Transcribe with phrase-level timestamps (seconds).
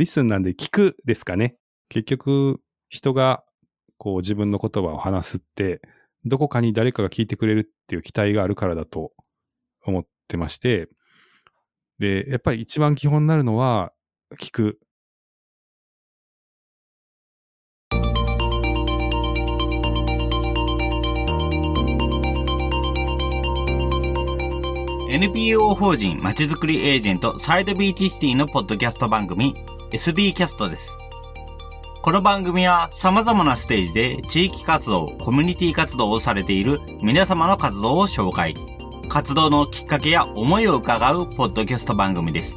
[0.00, 1.56] リスンなんで聞くですかね。
[1.90, 3.44] 結局、人が
[3.98, 5.82] こう自分の言葉を話すって、
[6.24, 9.12] どこかに誰かが聞いてくれるっていう期待があるからだと
[9.84, 10.88] 思ってまして、
[11.98, 13.92] で、やっぱり一番基本になるのは、
[14.40, 14.80] 聞く。
[25.10, 29.54] NPO 法人まちづくりエージェントサイドビーチシティのポッドキャスト番組
[29.92, 30.96] SB キャストです。
[32.02, 38.54] この番組は様々なステージで地域活動、コミュニティ活動をされている皆様の活動を紹介。
[39.08, 42.56] 活動のきっかけや思いを伺うポッドキャスト番組です。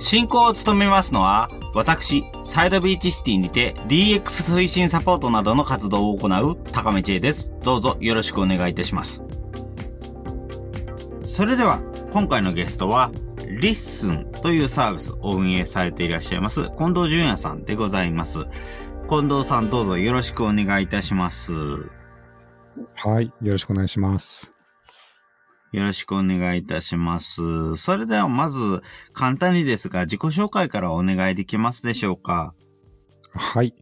[0.00, 4.22] 進行を務めますのは、私、サイドビーチシティにて DX
[4.56, 7.52] 推進サポートなどの活動を行う高め知恵です。
[7.62, 9.22] どうぞよろしくお願いいたします。
[11.22, 11.82] それでは、
[12.14, 13.10] 今回のゲストは、
[13.48, 18.40] LISTEN というサービスを運営されていらっしゃいます、近藤淳也さんでございます。
[19.08, 21.52] 近藤さんどうぞよろしくお願いいたします。
[22.94, 24.52] はい、よろしくお願いします。
[25.72, 27.76] よろしくお願いいたします。
[27.76, 32.54] それではまず、簡単にですが、自己紹介からお願いできますでしょうか？
[33.32, 33.74] はい。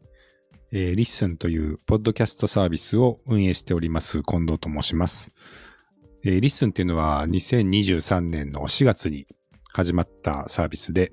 [0.73, 5.33] えー、 LISTEN というポッドキャストサービスを運営しております、近藤と申します。
[6.25, 9.27] えー、 LISTEN っていうのは2023年の4月に
[9.77, 11.13] 始まったサービスで、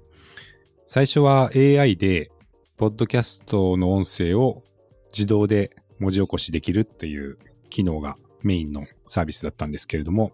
[0.86, 2.32] 最初は AI で、
[2.78, 4.64] ポッドキャストの音声を
[5.12, 7.40] 自動で文字起こしできるっていう
[7.72, 10.34] 機能がメインのサービスだったんですけれども、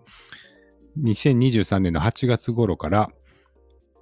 [1.02, 3.10] 2023年の8月頃から、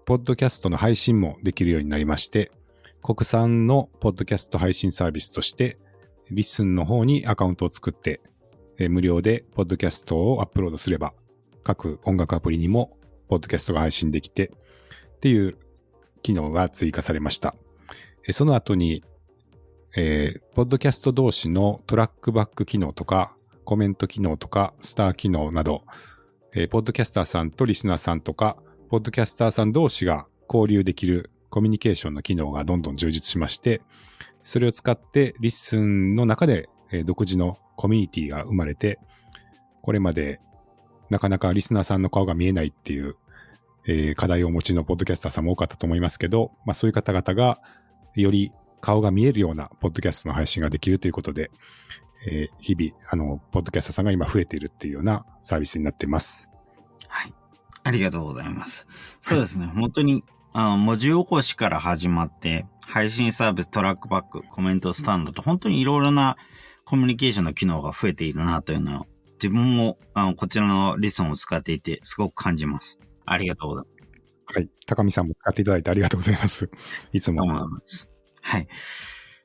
[0.06, 2.52] ポッドキャストの配信もできるようになりまして、
[3.04, 5.78] 国産のポッドキャスト配信サービスとして、
[6.32, 8.22] LISTEN の方にアカウントを作って、
[8.90, 11.14] 無料でポッドキャストをアップロードすれば、
[11.64, 14.52] 各音楽アプリにもポッドキャストが配信できて、
[15.18, 15.58] っていう
[16.22, 17.56] 機能が追加されました。
[18.32, 19.04] その後に、
[19.98, 25.84] えー、ポッドキャスト同士のトラックバック機能とか、コメント機能とか、スター機能など、
[26.54, 28.58] えー、ポッドキャスターさんとリスナーさんとか、
[28.90, 33.82] ポッドキャスターさん同士が交流できるコミュニケーションの機能がどんどん充実しまして、
[34.44, 36.70] それを使って LISTEN の中で、
[37.06, 39.00] 独自のコミュニティが生まれて、
[39.82, 40.40] これまで
[41.10, 43.16] なかなかリスナーさんの顔が見えないっていう、
[43.88, 47.62] えー、課題をお持ちのポッドキャスターさんも多かったと思いますけど、まあそういう方々が
[48.16, 48.52] より
[48.82, 51.52] 顔が見えるようなポッドキャストの配信ができるということで、
[52.28, 56.50] えー、日々、あの、ポッドキャスターさんが今増えているっていうようなサービスになっています。
[57.08, 57.34] はい。
[57.84, 58.88] ありがとうございます。
[59.22, 59.68] そうですね。
[59.76, 60.24] 本当に、
[60.54, 66.38] あの、文字起こしから始まって、配信サービス、トラックバック、コメントスタンドと、本当にいろいろな
[66.84, 69.06] コミュニケーションの機能が増えているなというのを、
[69.36, 73.00] 自分も、あの、こちらのリスンを使っていて、すごく感じます。
[73.26, 73.96] ありがとうございます。
[74.58, 74.70] はい。
[74.86, 76.70] 高見さんも使っていただいてありがとうございます。
[77.12, 77.46] いつも。
[78.42, 78.68] はい。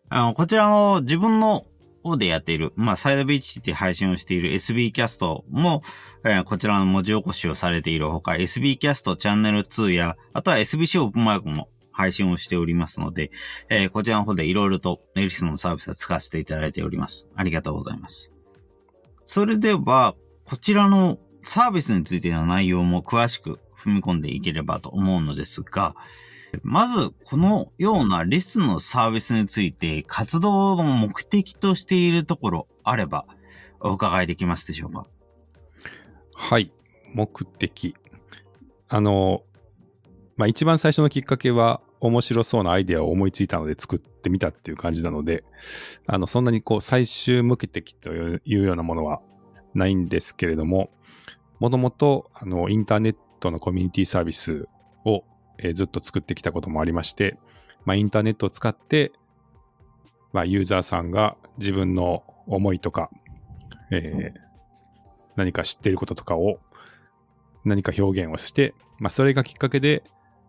[0.09, 1.67] あの、こちらの自分の
[2.03, 5.83] 方でやっている、まあ、サイドビーチって配信をしている SB キャストも、
[6.25, 13.31] えー、こちらの文字起こしをされているほか、SB キャストチャンネル2や、あとは SBC オープンマークも配信をしておりますので、
[13.69, 17.29] えー、こちらの方でいろいろとエリスのサービスを使わせていただいております。
[17.35, 18.33] ありがとうございます。
[19.33, 25.95] それでは、こちらのサービスについての内容も詳しく踏み込んでいければと思うのですが、
[26.65, 33.25] まず、このようなリスのサービスについて活動の目的としているところあれば、
[33.79, 35.07] お伺いできますでしょうか？
[36.35, 36.73] はい。
[37.15, 37.95] 目的。
[38.89, 39.45] あの、
[40.39, 45.45] まあ、一番最初のきっかけは、面白そうなアイデアを思いついたので作ってみたっていう感じなので、
[46.07, 49.23] あの、そんなにこう、最終目的というようなものは
[49.75, 50.91] ないんですけれども、
[51.59, 54.69] もともと、あの、インターネットのコミュニティサービス
[55.05, 55.25] を
[55.63, 57.39] えー、ずっと作ってきたこともありまして、
[57.85, 59.13] まあ、インターネットを使って、
[60.33, 63.11] まあ、ユーザーさんが自分の思いとか、
[63.91, 64.41] えー、
[65.37, 66.61] 何か知っていることとかを
[67.65, 70.03] 何か表現をして、まあ、それがきっかけで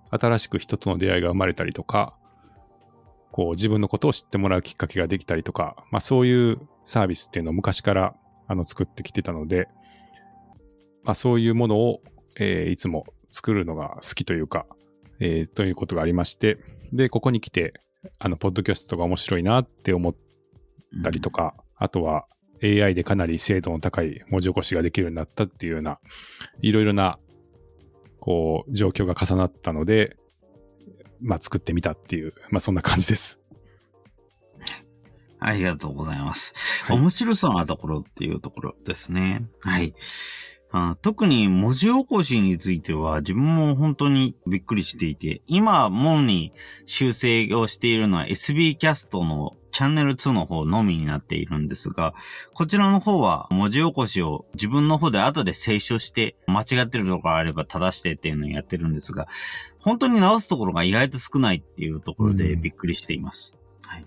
[0.09, 2.17] 新しく人との出会いが生まれたりとか、
[3.31, 8.15] こう自分のことを知ってもらうきっかけができたりとか、まあ、そういうサービスっていうのを昔から
[8.47, 9.69] あの作ってきてたので、
[11.03, 12.01] まあ、そういうものを、
[12.39, 14.65] えー、いつも作るのが好きというか、
[15.19, 16.57] えー、ということがありまして、
[16.91, 17.73] で、ここに来て、
[18.19, 20.15] あの、ポッドキャストが面白いなって思っ
[21.03, 22.27] たりとか、うん、あとは
[22.63, 25.99] AI でかなり精度の高い文字起こしができるようになったっていうような、
[26.61, 27.19] いろいろな、
[28.19, 30.17] こう、状況が重なったので、
[31.21, 33.39] まあ、作ってみたっていう、まあ、そんな感じです。
[35.43, 36.53] ありがとうございます。
[36.85, 39.43] はい、面白そうなところっていうところですね。
[39.61, 39.95] はい。
[40.73, 46.53] あ特に文字起こしについては自分も本当にびっくりしていて、今、もに
[46.85, 52.13] 修正をしているのは SB キャストのチャンネル2の方のみになっているんですが、
[52.53, 59.27] こちらの方は文字起こしを自分の方で後で清書して間違ってるところがあれば正してっていうのをやってるんですが、
[59.79, 63.57] 本当に直すところが意外と少ないっていうところでびっくりしています。
[63.83, 64.05] うん、はい。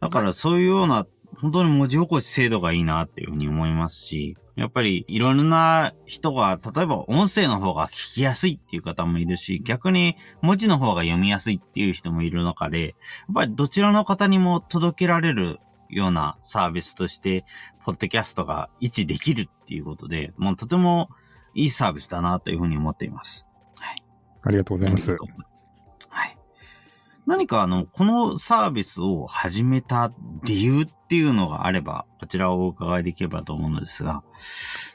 [0.00, 1.06] だからそういうような
[1.40, 12.90] 本当に文字起こし精度がいいなっていうふうに思いますし、やっぱりいろんな人が、例えば音声の方が聞きやすいっていう方もいるし、逆に文字の方が読みやすいっていう人もいる中で、やっ
[13.34, 15.58] ぱりどちらの方にも届けられる
[15.88, 17.44] ようなサービスとして、
[17.84, 21.10] ポッドキャストが位置できるっていうことで、もうとても
[21.54, 23.46] いいサービスだなというふうに思っています。
[23.80, 23.96] はい。
[24.42, 25.16] ありがとうございます。
[27.26, 30.12] 何かあの、このサービスを始めた
[30.44, 34.22] 理由っていうのがあれば、こちらをお伺いできればと思うのですが、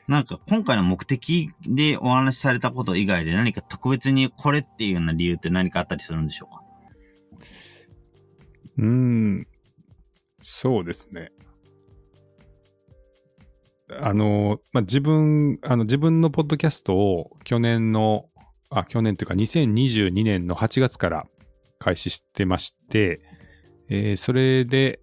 [0.08, 6.64] なんか今回の目的でお話しされたこと以外で何か特別にこれっていうような理由って何かあったりするんでしょうか？
[8.78, 9.48] うーん、
[10.40, 11.32] そうですね。
[14.02, 18.30] あの、まあ、自分、あの、自分のポッドキャストを去年の、
[18.70, 21.28] あ、去年というか2022年の8月から
[21.80, 23.22] 開始してまして、
[23.90, 25.00] えー、それで、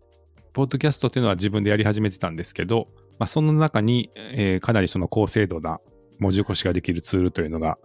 [0.53, 2.89] ポッドキャストっていうのは自分でやり始めてたんですけど、
[3.19, 5.81] まあ、その中に、えー、かなりその高精度な
[6.19, 7.79] 文字起こしができるツールというのが、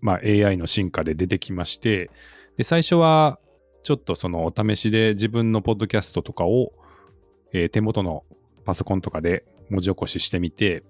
[0.00, 2.10] まあ、AI の進化で出てきまして、
[2.56, 3.38] で、最初は、
[3.84, 6.72] ちょっとそのお試しで自分のポッドキャストとかを、
[7.52, 8.24] えー、手元の
[8.64, 10.82] パソコンとかで文字起こししてみて、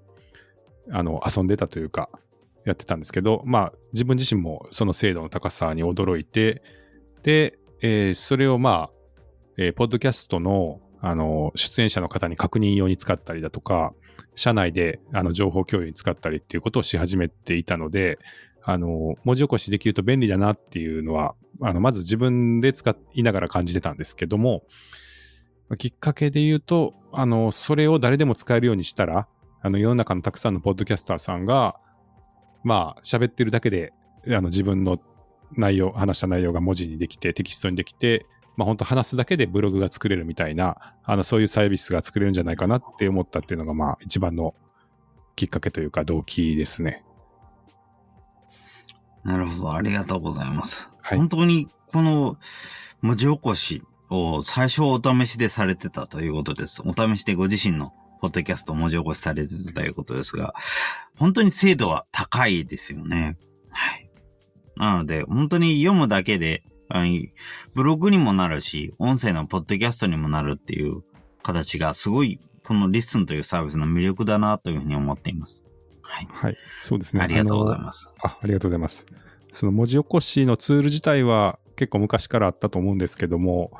[0.90, 2.08] あの、遊んでたというか、
[2.64, 6.62] やってたんですけど、まあ、自分自身もその精度の高さに驚いて、
[7.22, 8.90] で、えー、それをまあ、
[9.56, 13.94] えー、ポッドキャストの、あの、出演者の方に確認用に使ったりだとか、
[14.34, 18.18] 社内であの情報共有に使ったりっていうことをし始めていたので、
[18.62, 24.62] あの、文字起こしできると便利だなっていうのは、あの、まず自分で使いながら感じてたんですけども、
[25.76, 29.28] きっかけで言うと、あの、それを誰でも使えるようにしたら、
[29.60, 31.76] あの、世の中のたくさんのポッドキャスターさんが、
[32.62, 33.92] まあ、喋ってるだけで、
[34.26, 34.98] あの、自分の
[35.56, 44.54] 内容、話した内容が文字にできて、テキストにできて、まあ本当話すだけでブログが作れるみたいな、あの、そういうサービスが作れるんじゃないかなって思ったっていうのが、まあ一番の
[45.36, 47.04] きっかけというか動機ですね。
[49.24, 49.72] なるほど。
[49.72, 50.90] ありがとうございます。
[51.00, 52.36] はい、本当にこの
[53.02, 56.82] 文字起こしを最初お試しでされてたということです。
[56.84, 60.54] お試しでご自身のポッドキャスト文字起こしされてたということですが、
[61.16, 63.36] 本当に精度は高いですよね。
[63.70, 64.07] はい。
[64.78, 66.62] なので、本当に読むだけで、
[67.74, 71.02] ブログにもなるし、音声のポッドキャストにもなるっていう
[71.42, 75.64] 形がすごい、この LISTEN というサービスの魅力だなというふうに思っています。
[76.02, 76.28] はい。
[76.30, 76.56] はい。
[76.80, 77.22] そうですね。
[77.22, 78.10] ありがとうございます。
[78.22, 79.06] あありがとうございます。
[79.50, 83.72] その文字起こしのツール自体は結構昔からあったと思うんですけども、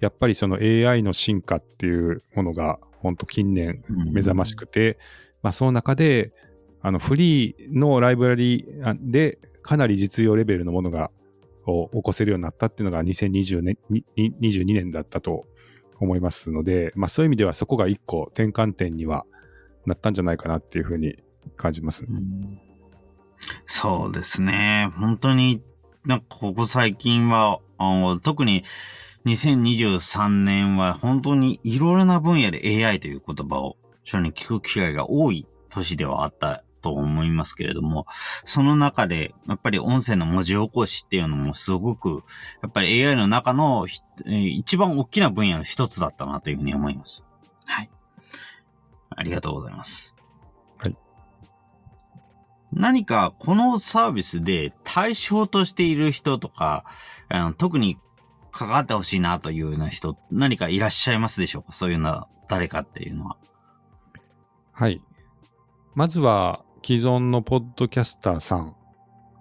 [0.00, 4.96] やっぱりその AI の進化っていうものが本当近年目覚ましくて、うん、
[5.42, 6.32] まあその中で、
[6.82, 8.64] あのフリーのライブラリ
[9.00, 11.10] でかなり実用レベルのものが
[11.66, 13.76] を起こせるようになったっていうのが2020年、
[14.16, 15.46] 22年だったと
[15.98, 19.26] 思いますので、まあそういう意味ではそこが一個転換点には
[19.84, 21.16] なったんじゃないかなっていうふうに
[21.56, 22.06] 感じます。
[23.66, 24.92] そうですね。
[24.96, 25.62] 本当に
[26.04, 28.64] なんかここ最近は、あの特に
[29.26, 38.06] 2023年は本当にいろいろな分野で AI という言葉を正に聞く機会が多い年ではあったと思いますけれども、
[38.44, 42.22] その中で、やっぱり音声の文字起こしっていうのもすごく、
[42.62, 43.88] やっぱり AI の中の
[44.24, 47.24] 一番大きな分野の一つだったなというふうに思います。
[47.66, 47.90] はい。
[49.10, 50.14] ありがとうございます。
[50.78, 50.96] はい。
[52.72, 56.84] 何かこのサービスで対象としている人とか、
[57.28, 57.98] あの特に
[58.52, 61.72] 関わってほしいなというような人、何かいらっしゃいますでしょうか？
[61.72, 63.36] そういうのは誰かっていうのは。
[64.72, 65.02] はい。
[65.94, 68.76] まずは、既存のポッドキャスターさん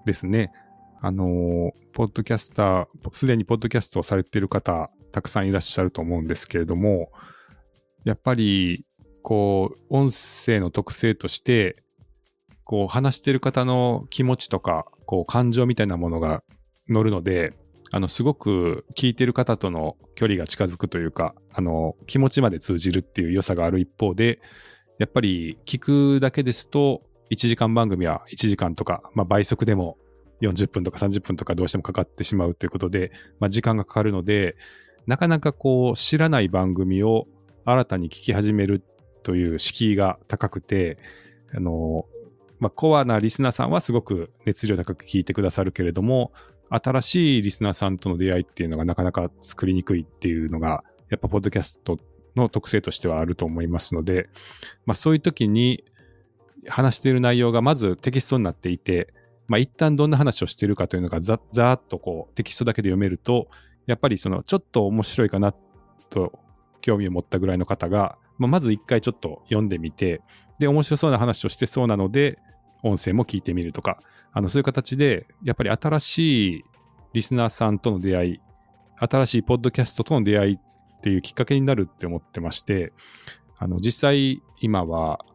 [0.04, 0.52] ですね。
[1.00, 7.12] あの、ポッドキャスター、すでにポッドキャストをされている方、たくさんいらっしゃると思うんですけれども、
[8.04, 8.88] やっぱり、
[9.22, 11.84] こう、音声の特性として、
[12.64, 16.44] こう、話してる方の気持ちとか、こう、感情みたいなものが
[16.90, 17.54] 乗るので、
[17.92, 24.42] あの、すごく聞いてる方との距離が近づくというか、あの、気持ちまで通じるっていう良さがある一方で、
[24.98, 29.98] やっぱり聞くだけですと、1時間番組は1時間とか、まあ、倍速でも
[30.42, 34.56] 40分とか30分とかどうしてもかかってしまうということで、まあ、時間がかかるので、
[35.08, 37.28] なかなかこう知らない番組を
[37.64, 38.84] 新たに聞き始める
[39.24, 40.98] という敷居が高くて、
[41.54, 42.06] あの、
[42.60, 46.32] まあ、コアなリスナーさんはすごく熱量高く聞いてくださるけれども、
[46.70, 52.00] 新しいリスナーさんとの出会いっていうのがなかなか作りにくいっていうのが、やっぱポッドキャスト
[52.36, 54.30] の特性としてはあると思いますので、
[54.86, 55.84] まあ、そういう時に
[56.68, 59.14] 話している内容がまずテキストになっていて、
[59.48, 63.48] まあ、一旦どんな話をしているかというのがざざーっとこうテキストだけで読めると、
[63.86, 65.54] やっぱりそのちょっと面白いかな
[66.10, 66.40] と
[66.82, 70.22] 興味を持ったぐらいの方が、まあ、まず一回ちょっと読んでみて、
[70.60, 72.40] で、面白そうな話をしてそうなので、
[72.84, 74.00] 音声も聞いてみるとか、
[74.32, 76.64] あのそういう形で、やっぱり新しい
[77.14, 78.40] リスナーさんとの出会い、
[78.98, 80.60] 新しいポッドキャストとの出会いっ
[81.02, 82.94] ていうきっかけになるって思ってまして、
[83.58, 85.26] あの実際今は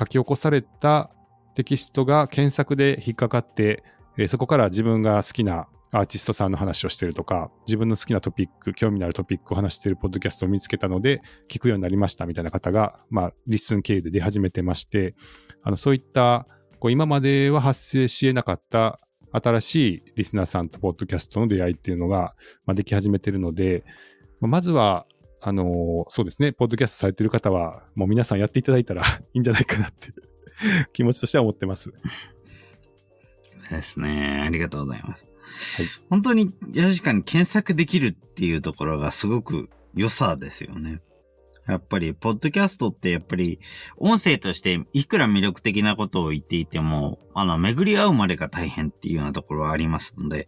[0.00, 1.10] 書き起こされた
[1.54, 3.84] テキストが検索で引っかかって、
[4.16, 15.14] えー、そこから自分が好きなアーティストさんの話をしてるとか、自分の好きなトピック、興味のあるトピックを話しているポッドキャストを見つけたので、聞くようになりましたみたいな方が、まあ、 LISTEN 経由で出始めてまして、
[15.62, 16.46] あの、そういった、
[16.78, 19.00] こう、今までは発生し得なかった
[19.32, 22.34] 新しいリスナーさんとポッドキャストの出会いっていうのが、
[22.66, 23.84] まあ、でき始めてるので、
[24.40, 25.06] まずは、
[25.42, 30.12] あのー、そうですね、ポッドキャストされてる方は、もう皆さんやっていただいたら いいんじゃないかなって
[30.92, 31.92] 気持ちとしては思ってます。
[33.70, 34.42] ですね。
[34.44, 35.26] ありがとうございます。
[35.76, 41.00] はい、本当に、確かに検索できるっていうところがすごく良さですよね。
[41.66, 43.60] やっぱり、ポッドキャストってやっぱり、
[43.96, 50.46] 音声としていくら魅力的なことを言っていても、あの、巡り合うまでが大変っていうようなところはありますので、やっ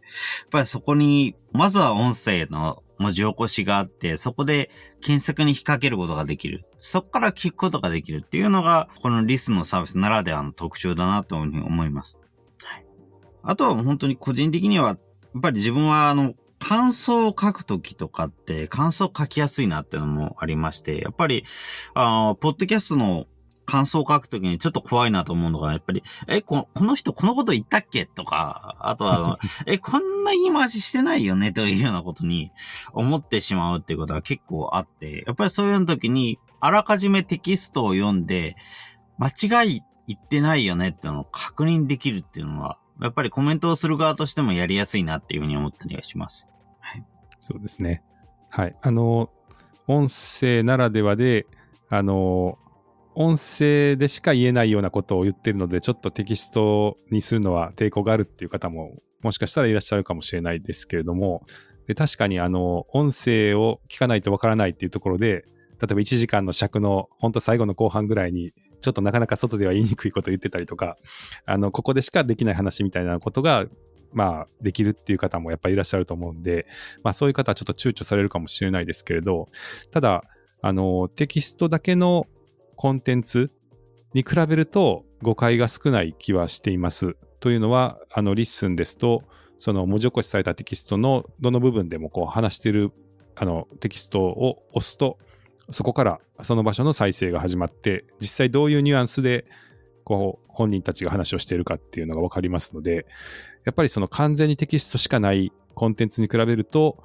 [0.50, 4.70] ぱりそこに、まずは音声の文字起こしがあって、そこで
[5.00, 6.64] 検索に引っ掛けることができる。
[6.78, 12.18] そこから聞くことができるっていうのが、このリスのサービスならではの特徴だなというふうに思います。
[12.62, 12.86] はい
[13.44, 14.92] あとは本当に個人的には、や
[15.38, 21.44] っぱり自分はあの、感想を書くときとかって、感想を書きやすいなっていうのもありまして、やっぱり、
[21.94, 23.26] あのポッドキャストの
[23.72, 28.04] 感想を書くときにちょっと怖いなと思うのが、やっぱり、え、ここの人このこと言ったっけ？
[28.04, 31.52] とか、あとは、 え、こんな言い回ししてないよね？
[31.52, 32.50] というようなことに
[32.92, 38.56] 思ってしまうっていうことが結構あって、やっぱりそういう時に、あらかじめテキストを読んで、
[39.16, 40.90] 間違い言ってないよね？
[40.90, 46.46] っていうのを確認できるっていうのは、やっぱりコメントをする側としてもやりやすいなっていうふうに思ったりはします。
[46.80, 47.04] はい。
[47.40, 48.02] そうですね。
[48.50, 48.76] はい。
[48.82, 49.30] あの、
[49.88, 51.46] 音声ならではで、
[51.88, 52.58] あの、
[53.14, 61.44] 音声でしか言えないようなことを言ってるので、ちょっとテキストにするのは抵抗があるっていう方も、もしかしたらいらっしゃるかもしれないですけれども、
[61.86, 65.44] で確かにあの、音声を聞かないとわからないっていうところで、
[65.80, 70.96] 例えば1時間の尺の、本当最後の後半ぐらいにちょっとなかなか外では言いにくいこと言ってたりとか、
[71.46, 73.66] あの、ここでしかできない話みたいなことが、
[74.12, 76.66] まあ、できるっていう方もやっぱりいらっしゃると思うんで、
[77.02, 79.48] まあそういう方はちょっと躊躇されるかもしれないですけれど、
[79.90, 80.24] ただ、
[80.60, 82.26] あの、テキストだけの
[82.82, 83.52] コンテンツ
[84.12, 87.16] に比べると誤解が少ない気はしています。
[87.38, 89.22] というのは、あの、 LISTEN ですと、
[89.60, 92.90] その文字起こしされたテキストのどの部分でもこう話している
[93.36, 95.18] あのテキストを押すと、
[95.70, 99.44] そこからその場所の再生が始まって、実際どういうニュアンスで、
[100.02, 103.06] こう、本人たちが話をしているかっていうのがわかりますので、
[103.64, 107.04] やっぱりその完全にテキストしかないコンテンツに比べると、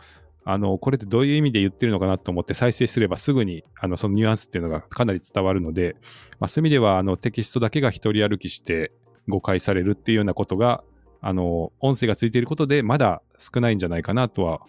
[0.49, 5.97] あの、これってどういう意味で言ってるのかなと思って再生すればすぐに、あの、そのニュアンスっていうのがかなり伝わるので、
[6.39, 8.93] まあ、そういう意味では、あの、テキストだけが一人歩きして
[9.27, 10.85] 誤解されるっていうようなことが、
[11.19, 14.61] あの、音声がついていることでまだ少ないんじゃないかなとは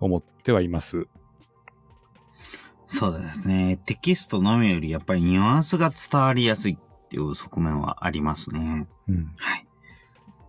[0.00, 1.06] 思ってはいます。
[2.86, 3.80] そうですね。
[3.86, 8.88] テキストのみよりやっぱりニュアンスが伝わりやすいっていう側面はありますね。
[9.06, 9.32] うん。
[9.36, 9.68] はい。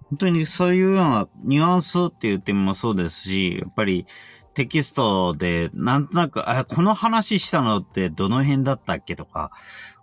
[0.10, 4.08] 本当にそういうようなニュアンスって言ってもそうですし、やっぱり
[4.54, 9.52] テキストでなんとなく、あ、この話したのってどの辺だったっけとか、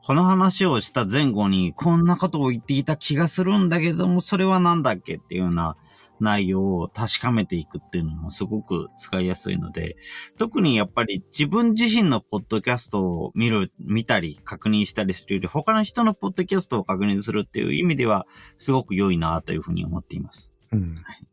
[0.02, 5.76] この話をした前後にこんなことを言っていた気がするんだけども、それはなんだっけっていうような
[6.20, 9.96] 内容を確かめていくっていうのもすごく使いやすいので、
[10.38, 18.26] 特にやっぱり自分自身のポッドキャストを見る、見たり確認したりするより、他の人のポッドキャストを確認するっていう意味では、
[18.58, 20.52] すごく良いなというふうに思っています。
[20.72, 20.94] うん。
[21.02, 21.26] はい、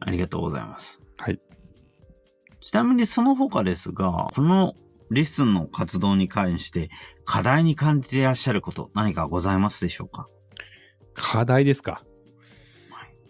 [0.00, 1.00] ありがとうございます。
[1.16, 1.40] はい。
[2.64, 4.74] ちなみにその他ですが、この
[5.10, 6.90] LISTEN の活動に関して
[7.24, 10.26] 課題に感じていらっしゃること何かございますでしょうか？
[11.12, 12.02] 課題ですか？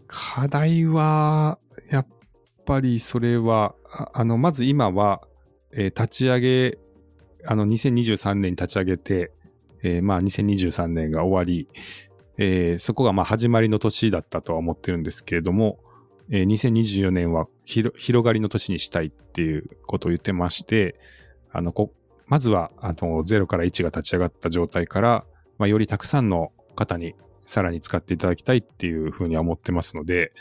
[0.07, 1.59] 課題は、
[1.91, 2.07] やっ
[2.65, 3.75] ぱりそれは、
[4.13, 5.23] あの、まず今は、
[5.73, 6.79] えー、立ち上げ、
[7.47, 9.33] あの、2023年に立ち上げて、
[9.83, 11.69] えー、まあ、2023年が終わり、
[12.39, 15.81] えー、そこがまあ始まりの年だったとは思ってるんですけれども、
[16.31, 20.97] えー、2024年は広がりの年にしたいっていうことを言ってまして、
[21.53, 21.93] あの、こ
[22.27, 25.25] まずは、あの、0から1が立ち上がった状態から、
[25.59, 27.15] まあ、よりたくさんの方に
[27.47, 30.33] さらに使っていただきたいっていうふうには思ってますので、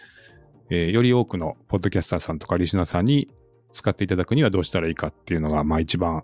[0.70, 3.30] えーより多くのポッドキャスターさんとかリスナーさんに
[3.72, 6.24] 使っていただくにはどうしたらいいかっていうのが、まあ一番、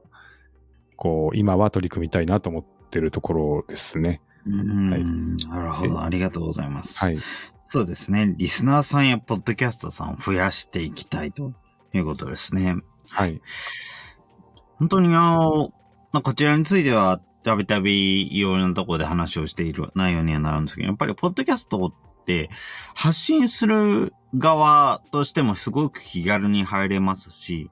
[0.95, 4.21] こう、今は取り組みたいなと思ってるところですね。
[4.45, 5.03] うん、はい
[5.49, 6.01] なるほど。
[6.01, 6.97] ありがとうございます。
[6.99, 7.19] はい。
[7.71, 8.33] そうですね。
[8.35, 11.53] リスナーさんやポッドキャスターさんを増やしていきたいと
[11.93, 12.77] いうことですね。
[13.11, 13.41] はい。
[14.79, 15.71] 本当にあの、
[16.11, 22.49] まあ、こちらについては、たびたびいろいろなところで話をしている内容にはなるんですけど、やっぱりポッドキャストって
[22.95, 27.69] 発信する側としてもすごく気軽に入れますし、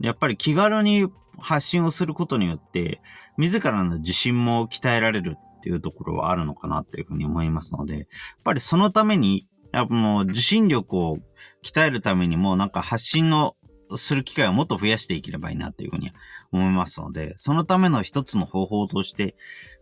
[0.00, 1.06] やっぱり気軽に
[1.38, 3.00] 発信をすることによって、
[3.36, 8.06] 自らの自信も鍛えられるっていうところはあるのかなっていうふうに思いますので、やっ
[8.42, 11.18] ぱりそのために、やっぱもう受信力を
[11.62, 13.56] 鍛えるためにも、なんか発信の
[13.96, 16.12] する機会をもっと増やしていければいいなっていうふうに
[16.52, 19.36] 思いますので、そのための一つの方法として、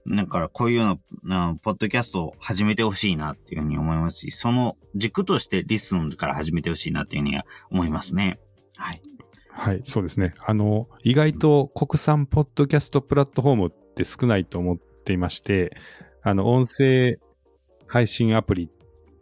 [0.06, 0.98] だからこういうの、
[1.30, 8.38] あポッドキャストを始めてほしいなっていうふうに思いますし、その軸としてリスンから始めてほしいなっていうふうには思いますね。
[8.76, 9.02] はい。
[9.50, 10.34] はい、そうですね。
[10.46, 14.78] あの、意外と国産ポッドキャストプラットフォームって少ないと思っ
[15.08, 15.74] ていまして、
[16.22, 17.18] あの、音声
[17.86, 18.70] 配信アプリ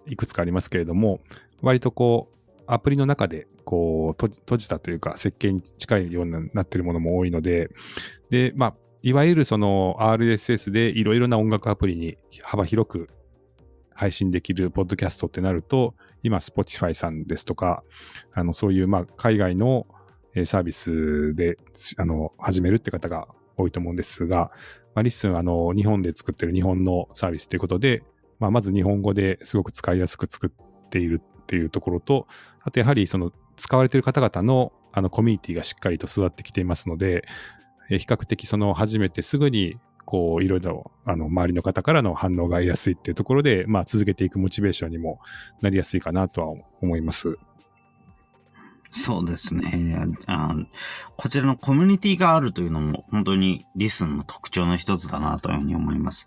[0.06, 1.20] いくつかありますけれども、
[1.62, 7.70] 割とこう、アプリの中で、こう、閉じたというか、設計に近いようになっているものも多いので、
[8.30, 13.08] で、まあ、いわゆるその RSS でいろいろな音楽アプリに幅広く
[13.94, 17.84] 配信できるポッドキャストってなると、今、Spotify さんですとか、
[18.32, 19.86] あの、そういう、まあ、海外の
[20.44, 21.56] サービスで、
[21.98, 24.50] あの、始めるって方が多いと思うんですが、
[24.96, 28.02] まあ、 LISTEN、あの、日本で作ってる日本のサービスということで、
[28.38, 32.26] まあ、まず日本語ですごく使いやすく作っているっていうところと、
[32.62, 37.26] あとやはりその使われている方々のあのコミュニティがしっかりと育ってきていますので、
[37.90, 39.76] え比較的その始めてすぐに
[40.06, 45.20] こういろいろあの周りの方からの反応が得やすいっていうところで、まあ続けていくモチベーションにも
[45.60, 47.36] なりやすいかなとは思います。
[48.90, 50.06] そうですね。
[50.26, 50.54] あ
[51.16, 56.26] こちらのコミュニティがあるというのも本当に LISTEN の特徴の一つだなというふうに思います。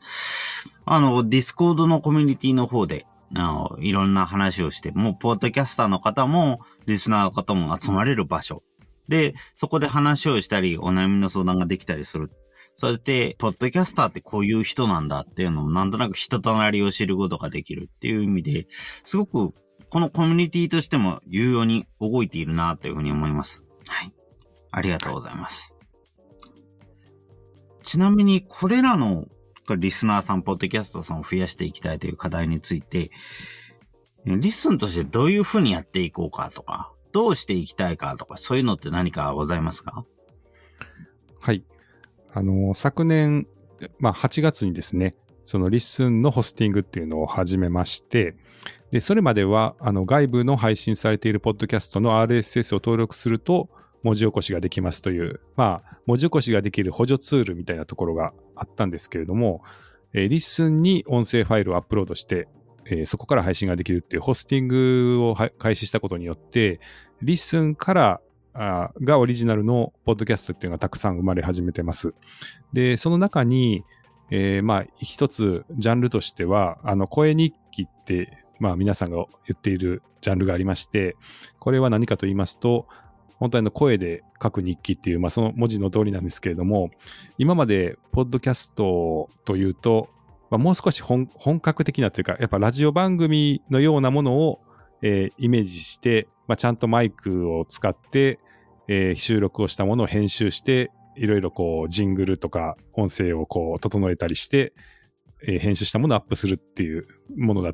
[0.86, 3.06] あの、 Discord のコミュニティの方で、
[3.36, 8.64] あの、いろんな話をして、もう、ポッドキャスターの方も、リスナーの方も集まれる場所。
[9.08, 12.32] で、そこで話をしたり、お悩みの相談ができたりする。
[12.76, 18.68] それで、ポッドキャスターってこういう人なんだっていうのを、なんとなく人となりを知ることができるっていう意味で、
[19.04, 19.54] すごく、
[19.90, 23.64] このコミュニティとしても有用に動いているなというふうに思います。
[23.88, 24.14] はい。
[24.72, 25.76] ありがとうございます。
[27.84, 29.26] ちなみに、これらの
[29.78, 33.10] リスナーさん、ポッドキャストさんを増やしていきたいという課題について、
[34.26, 40.06] リスンとしてどういうふうにやっていこうかとか、どうしていきたいかとか、そういうのって何かございますか？
[41.40, 41.64] はい。
[42.32, 43.48] あの、昨年、
[43.98, 45.16] まあ8月にですね、
[45.50, 48.36] その LISTEN のホスティングっていうのを始めまして、
[48.92, 53.68] で、それまでは、あの、外部の配信されているポッドキャストの RSS を登録すると、
[54.04, 59.64] 文字起こしができますという、まあ、文字起こしができる補助ツールみたいなところがあったんですけれども、
[60.14, 62.48] えー LISTEN に音声ファイルをアップロードして、
[62.86, 66.80] えーそこから配信ができるっていうホスティングを開始したことによって、
[67.24, 68.22] LISTEN から
[68.54, 72.14] あがオリジナルのポッドキャストっていうのがたくさん生まれ始めてます。
[72.72, 73.84] で、その中に、
[74.32, 81.16] えーまあ、一つジャンルとしては、あの、声日記って、まあ、皆さんが言っているジャンルがありまして、
[81.60, 82.88] これは何かと言いますと、
[83.38, 86.92] 本当に声で書く日記っていう、まあ、その文字の通りなんですけれども、
[87.38, 90.10] 今まで、ポッドキャストというと、
[90.50, 94.60] まあ、もう少し本本格的なというか、やっぱラジオ番組のようなものを、
[95.02, 98.40] えーイメージして、まあ、ちゃんとマイクを使って、
[98.88, 104.74] えー収録をしたものを編集して、いろいろこう、ジングルとか音声をこう、整えたりして、
[105.46, 107.06] えー編集したものをアップするっていう
[107.38, 107.74] ものだ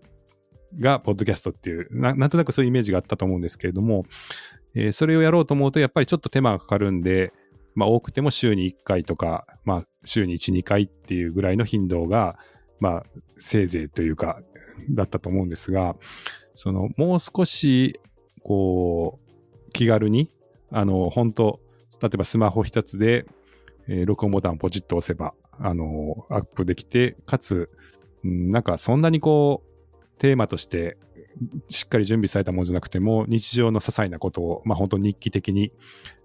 [0.79, 4.05] が、ポッドキャストっていうな、なんとなくそういうイメージがあったと思うんですけれども、
[4.73, 7.31] えーそれをやろうと思うと、やっぱりちょっと手間がかかるんで、
[7.75, 12.39] まあ、多くても週に1回とか、まあ、週に1、2回っていうぐらいの頻度が、
[12.79, 13.03] まあ、
[13.35, 14.41] せいぜいというか、
[14.89, 15.95] だったと思うんですが、
[16.53, 17.99] その、もう少し、
[18.43, 19.19] こ
[19.67, 20.29] う、気軽に、
[20.71, 21.59] あの、本当
[22.01, 23.25] 例えばスマホ一つで、
[23.87, 27.69] えー録音ボタンをポチッと押せば、あの、アップできて、かつ、
[28.23, 30.97] なんかそんなにこう、テーマとして
[31.67, 35.71] しっかり準備されたものじゃなくても、日常の些細なことを、まあ本当日記的に、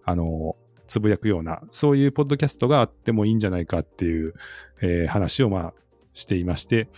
[0.05, 4.35] あの、つぶやくような、そういうポッドキャストがあってもいいんじゃないかっていう、
[4.81, 5.75] えー話をまあ
[6.15, 6.89] していまして、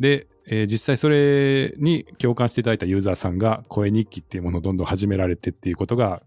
[0.00, 6.22] で、えー実際それに共感していただいたユーザーさんが声日記っていうものをどんどん始められてっていうことが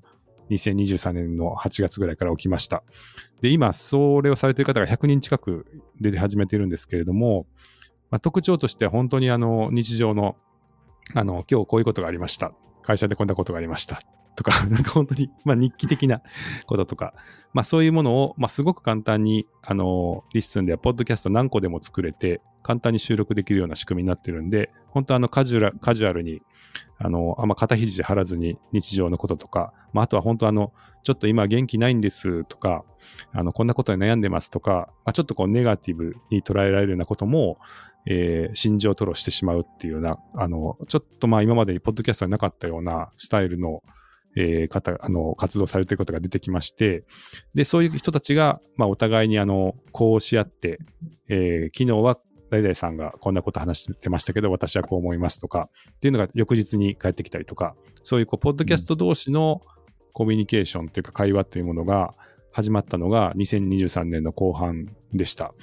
[0.52, 2.84] 2023年の8月ぐらいから起きました。
[3.42, 5.66] で、今、それをされている方が100人近く
[6.00, 7.48] 出て始めているんですけれども、
[8.10, 10.36] まあ、特徴としては本当にあの日常の
[11.14, 12.54] あの今日こういうことがありました。
[12.84, 14.02] 会社でこんなことがありました。
[14.36, 16.22] とか、 なんか本当に、まあ、日記的な
[16.66, 17.14] こととか、
[17.54, 26.42] まあ、そういうものを、まあ、すごく簡単に、あの、 LISTEN では、ポッドキャスト何個でも作れて、簡単に収録できるような仕組みになってるんで、本当あのカジュアル、カジュアルに、
[27.04, 32.86] あの、あんま肩肘張らずに日常のこととか、まあ、あとは本当あの、ちょっと今元気ないんですとか、
[33.32, 37.58] あの、こんなことに悩んでますとか、まあ、ちょっとこうネガティブに捉えられるようなことも、
[38.06, 43.84] えー、心情吐露してしまうっていうような、あの、ちょっとまあ今までにポッドキャストになかったようなスタイルの、
[44.36, 47.04] えー、方、あの、活動されていることが出てきまして、
[47.54, 50.80] で、そういう人たちが、まあお互いにあの、呼応し合って、
[51.28, 52.18] えー、昨日は
[52.52, 59.62] 誰々さんがこんなこと話してましたけど、私はこう思いますとか、っていうのが翌日に返ってきたりとか、そういうこう、ポッドキャスト同士の
[60.12, 62.14] コミュニケーションというか会話というものが
[62.52, 65.54] 始まったのが2023年の後半でした。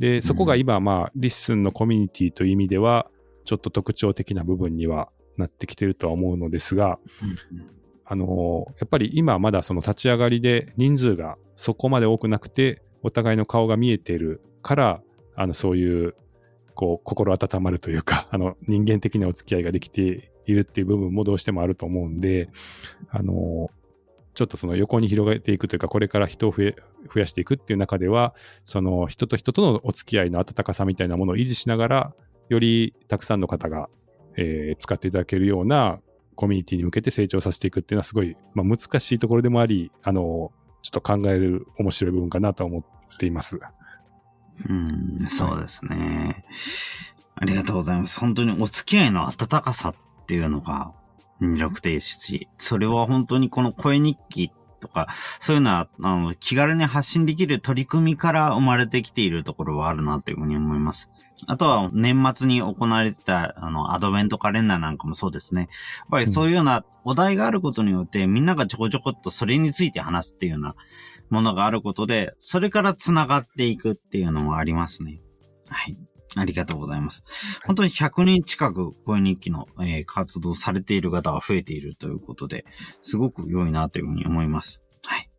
[0.00, 3.08] で、そこが今、まあ、 LISTEN のコミュニティという意味では、
[3.44, 6.98] ちょっと特徴的な部分にはなってきてるとは思うのですが、
[8.04, 15.02] あの、やっぱり今まだその立ち上がりで人数がそこまで多くなくて、お互いの顔が見えているから、
[15.36, 16.14] あの、そういう
[16.74, 22.50] こう、心温まるというか、 あの、人間的なお付き合いができているっていう部分もどうしてもあると思うんで、
[23.08, 23.70] あの、
[24.34, 26.74] ちょっとその横に広げていくというか、これから人を増、
[27.14, 28.34] やしていくっていう中では、
[28.64, 32.14] その人と人とのお付き合いの温かさみたいなものを維持しながら、
[32.48, 33.88] よりたくさんの方が、
[34.36, 36.00] えー、使っていただけるような
[36.34, 43.60] コミュニティに向けて成長させていくっていうのはすごい、まあ、難しいところでもあり、あの、ちょっと考える面白い部分かなと思っています。
[44.68, 46.44] うん、そうですね。
[47.36, 48.20] ありがとうございます。
[48.20, 49.94] 本当にお付き合いの温かさっ
[50.26, 50.92] ていうのが
[51.40, 54.52] 魅力的し、それは本当にこの声日記
[54.84, 55.08] とか、
[55.40, 61.10] そういうのは、あの、気軽に発信できる取り組みから生まれてきているところはあるなというふうに思います。
[61.46, 65.62] あとは年末に行われてた、あの、アドベントカレンダーなんかもそうですね。
[65.62, 65.68] やっ
[66.10, 70.74] ぱりそういうようなお題があることによって、みんながちょこちょこっとそれについて話すっていうような
[71.30, 75.20] ものがあることで、それから繋がっていくっていうのもありますね。
[75.68, 75.98] はい。
[76.36, 77.22] ありがとうございます。
[77.66, 82.64] 本当に100人近く声日記の、えー、活動されている方が増えているということで、
[83.02, 84.82] すごく良いなというふうに思います。
[85.04, 85.30] はい。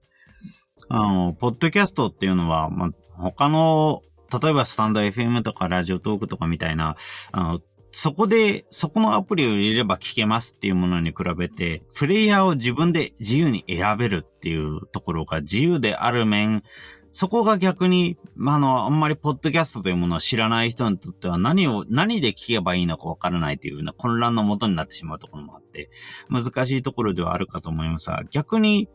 [0.89, 4.01] あの、ポッドキャストっていうのは、まあ、他の、
[4.41, 6.97] 例えばスタンド FM とかラジオトークとかみたいな、
[7.31, 7.59] あの、
[7.97, 16.61] そこで、そこのアプリを入れれば聞けますっていうものに比べて、プレイヤーを自分で自由に選べるっていうところが自由である面、
[17.15, 25.89] そこが逆に、あの、あんまりポッドキャストというものを知らない人にとっては何を、何で聞けばいいのかわからないというような混乱のもとになってしまうところもあって、
[26.29, 28.89] 難しいところではあるかと思いますが、逆に、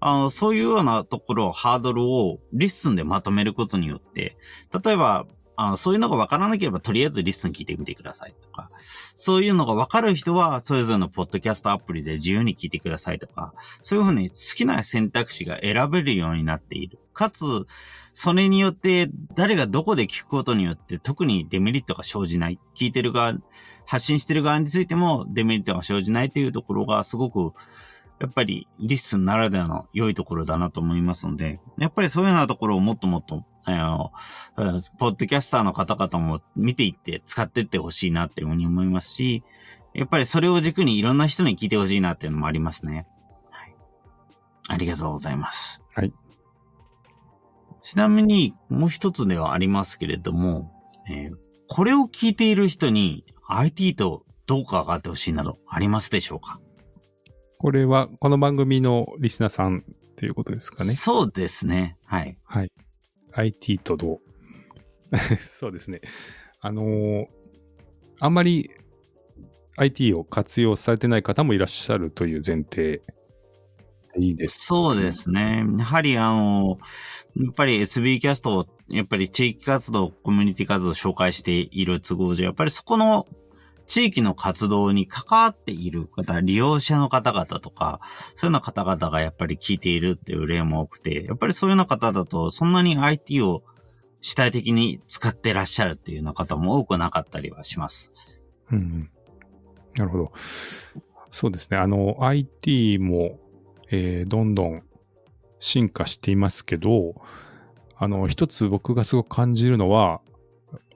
[0.00, 4.38] あの、そういうようなところを、ハードルを LISTEN でまとめることによって、
[4.82, 5.26] 例えば、
[5.60, 8.68] あのそういうのがわからなければ、とりあえず LISTEN 聞いてみてくださいとか、
[9.20, 13.52] そういうのがわかる人は、それぞれのポッドキャストアプリで自由に聞いてくださいとか、
[13.82, 17.00] そういうふうに好きな選択肢が選べるようになっている。
[17.14, 17.66] かつ、
[18.12, 22.60] それによって、誰がどこで聞くことによって、特にデメリットが生じない。
[22.76, 23.34] 聞いてる側、
[23.86, 27.54] 発信してる側についてもデメリットが生じないというところがすごく
[28.20, 34.12] やっぱり LISTEN ならではの良いところだなと思いますので、やっぱりそういうようなところをもっともっと、あの、
[34.98, 39.44] ポッドキャスターの方々も見ていって使っていってほしいなっていうふうに思いますし、
[39.94, 43.06] やっぱりそれを軸にいろんな人に聞いてほしいなっていうのもありますね。
[43.50, 43.76] はい。
[44.68, 45.82] ありがとうございます。
[45.94, 46.12] はい。
[47.80, 50.72] ちなみに、もう一つではありますけれども、
[51.08, 51.36] えー、
[51.68, 56.60] これを聞いている人に IT とどうかがあってほしいなどありますでしょうか？
[57.58, 59.84] これは、この番組のリスナーさん
[60.16, 60.92] ということですかね。
[60.92, 61.96] そうですね。
[62.06, 62.38] はい。
[62.44, 62.72] はい。
[63.32, 64.20] IT とど
[65.12, 65.16] う？
[65.48, 66.00] そうですね。
[66.60, 67.26] あのー、
[68.20, 68.70] あんまり
[69.76, 73.00] IT を活用されてない方もいらっしゃるという前提
[74.18, 75.64] いいです、ね、そうですね。
[75.78, 76.78] やはりあの、
[77.36, 83.26] やっぱり SB キャストを、やっぱり地域活動、コミュニティ活動を紹介している都合上、やっぱりそこの
[83.88, 88.00] 地域の活動に関わっている方、利用者の方々とか、
[88.36, 93.62] そういうような方々がやっぱり聞いているっていう例も多くて、やっぱりそういうような方だと、そんなに IT を
[94.20, 98.12] 主体的に使ってらっしゃるっていうような方も多くなかったりはします。
[98.70, 99.10] うん。
[99.96, 100.32] なるほど。
[101.30, 101.78] そうですね。
[101.78, 103.38] あの、IT も、
[103.90, 104.82] えー、どんどん
[105.60, 107.14] 進化していますけど、
[107.96, 110.20] あの、一つ僕がすごく感じるのは、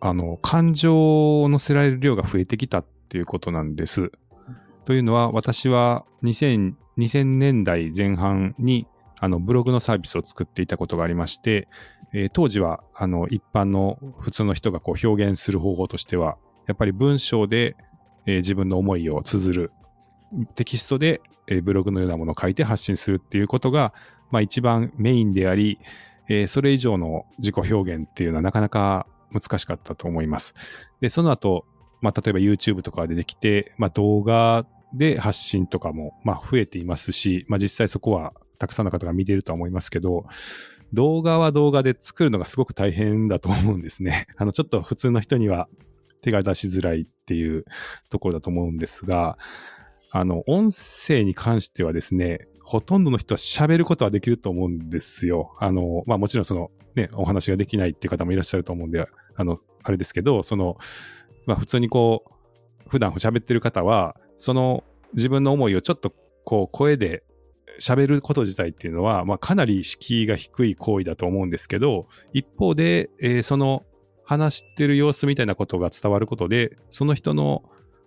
[0.00, 4.12] あの、感情を乗せられる量が増えてきたっていうことなんです。
[4.84, 8.86] というのは、私は2000 2000年代前半に
[9.22, 11.68] あの、ブログのサービスを作っていたことがありまして、
[12.12, 17.76] えー当時は、あの、一般の普通の人がこう表現する方法としては、やっぱり文章で、
[18.26, 19.72] えー自分の思いを綴る、
[20.56, 23.94] テキストで、えーブログのようなものを書いて発信するっていうことが、
[24.32, 25.78] まあ一番メインであり、
[26.28, 30.54] えーそれ以上の自己表現っていうのはなかなか難しかったと思います。
[31.00, 31.64] で、その後、
[32.00, 40.26] まあ例えば YouTube とかが出てきて、まあ動画で発信とかも、まあ増えていますし、まあ実際そこはたくさんの方が見ているとは思いますけど、
[40.92, 44.26] 動画は動画で作るのがすごく大変だと思うんですね。
[44.36, 45.68] あの、ちょっと普通の人には
[46.20, 47.64] 手が出しづらいっていう
[48.10, 49.38] ところだと思うんですが、
[50.12, 55.54] あの、音声に関してはですね、ほとんどの人は喋ることはできると思うんですよ。
[55.58, 59.06] あの、まあもちろんそのね、お話ができないっていう方もいらっしゃると思うんで、
[59.36, 60.78] あの、あれですけど、その、
[61.44, 67.24] まあ普通にこう、普段喋ってる方は、その自分の思いをちょっとこう声で
[67.78, 73.84] 喋ること自体っていうのは、まあかなり敷居が低い行為だと思うんですけど、一方で、えーその
[74.24, 77.64] 話してる様子みたいなことが伝わることで、その人の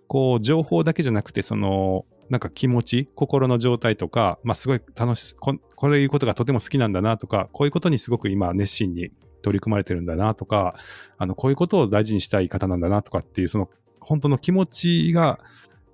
[0.08, 9.10] こう情報だけじゃなくて、そのなんか気持ち、心の状態とか、まあすごい楽しこ、こういうことがとても好きなんだなとか、こういうことにすごく今熱心に
[9.42, 10.74] 取り組まれてるんだなとか、
[11.18, 15.40] あの、こういうことを大事にしたい方なんだなとかっていう、その本当の気持ちが、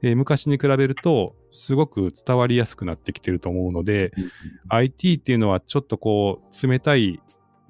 [0.03, 4.13] えー昔に比べると、すごく伝わりやすくなってきてると思うので、
[4.69, 7.21] IT っていうのはちょっとこう、冷たい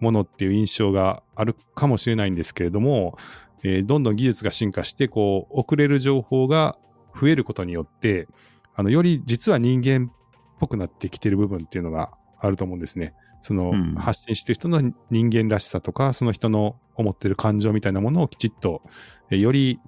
[0.00, 3.16] ものっていう印象があるかもしれないんですけれども、
[3.62, 6.78] えーどんどん技術が進化して、こう、送れる情報が
[7.20, 8.28] 増えることによって、
[8.74, 13.14] あの、より実は人間っぽくなってきてる部分っていうのがあると思うんですね。
[13.40, 18.82] その、うん発信してる人の人間らしさとか、その人の思ってる感情みたいなものをきちっと、
[19.30, 19.80] えーより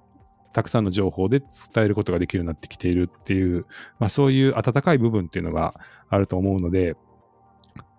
[0.54, 3.66] たくさんの情報で伝えることができるようになってきているっていう、
[3.98, 5.74] まあそういう温かい部分っていうのが
[6.08, 6.96] あると思うので、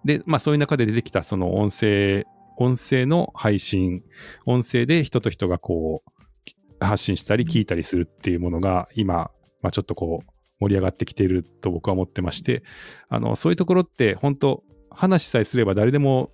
[0.06, 2.26] で、まあそういう中で出てきたその音声、
[2.58, 4.04] 音声の配信、
[4.45, 12.63] 音声で人と人がこう発信したり聞いたりするっていうものが今、まあちょっとこう盛り上がってきていると僕は思ってまして、
[13.10, 16.32] あの、そういうところって本当話さえすれば誰でも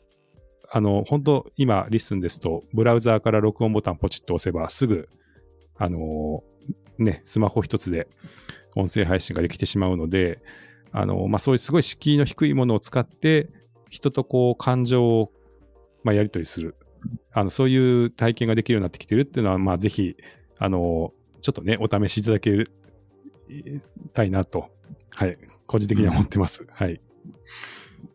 [0.73, 5.09] あの、本当今、リスンですと、ブラウザーから録音ボタンポチッと押せば、すぐ、
[5.77, 6.43] あの
[6.97, 8.07] ね、スマホ一つで
[8.77, 10.41] 音声配信ができてしまうので、
[10.93, 13.49] あのまあ、そういうすごい敷居の低いものを使って、
[13.89, 15.31] 人とこう、感情を、
[16.05, 16.77] まあ、やり取りする。
[17.33, 20.15] あの、そういう体験ができるようになってきてるっていうのは、まあ、ぜひ、
[20.57, 22.71] あのちょっとね、お試しいただける
[24.13, 24.69] たいなと、
[25.09, 25.37] はい、
[25.67, 26.65] 個人的には思ってます。
[26.71, 27.01] はい。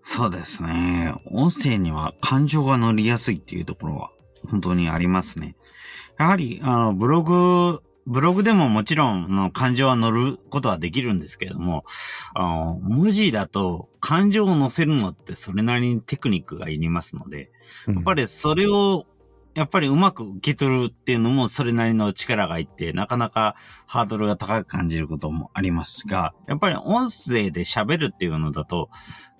[0.03, 1.14] そうですね。
[1.27, 4.11] 音声には感情が乗りやすいっていうところは
[4.49, 5.57] 本当にありますね。
[6.18, 11.85] やはり、あの、ブログ、ブログでももちろん、あの感情は乗ることはできるんですけれども、
[12.35, 17.51] あの、文字だと感情を乗せるのってそれなりにテクニックがいりますので、
[17.88, 19.07] やっぱり、りそれを、
[19.57, 28.90] やっぱりうまく受け取るっていうのもそれなりの力がいって、なかなかハードルが高く感じることもありますが、やっぱり音声で喋るっていうのだと、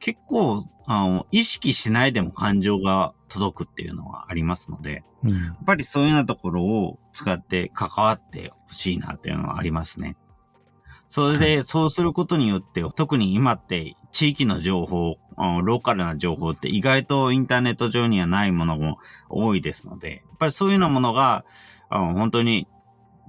[0.01, 10.17] 結構、あの、意識しないでも感情が届くっていうのはありますので、うんやっぱりそういうようなところを使って関わってほしいなっていうのはありますね。
[11.09, 18.97] それで、そうすることによって、特に今って地域の情報、ローカルな情報って意外とインターネット上にはないものも
[19.29, 21.45] 多いですので、やっぱりそういうようなものが、
[21.91, 22.67] 本当に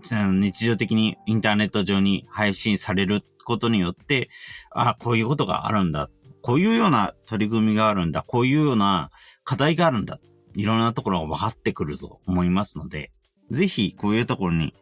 [0.02, 4.30] 日常的にインターネット上に配信されることによって、
[4.72, 6.10] あこういうことがあるんだ。
[6.42, 8.24] こういうような取り組みがあるんだ。
[8.26, 9.12] こういうような
[9.44, 10.22] 課題があるんだ。
[10.56, 13.12] いろんなところが分かってくると思いますので、
[13.52, 14.74] ぜひこういうところに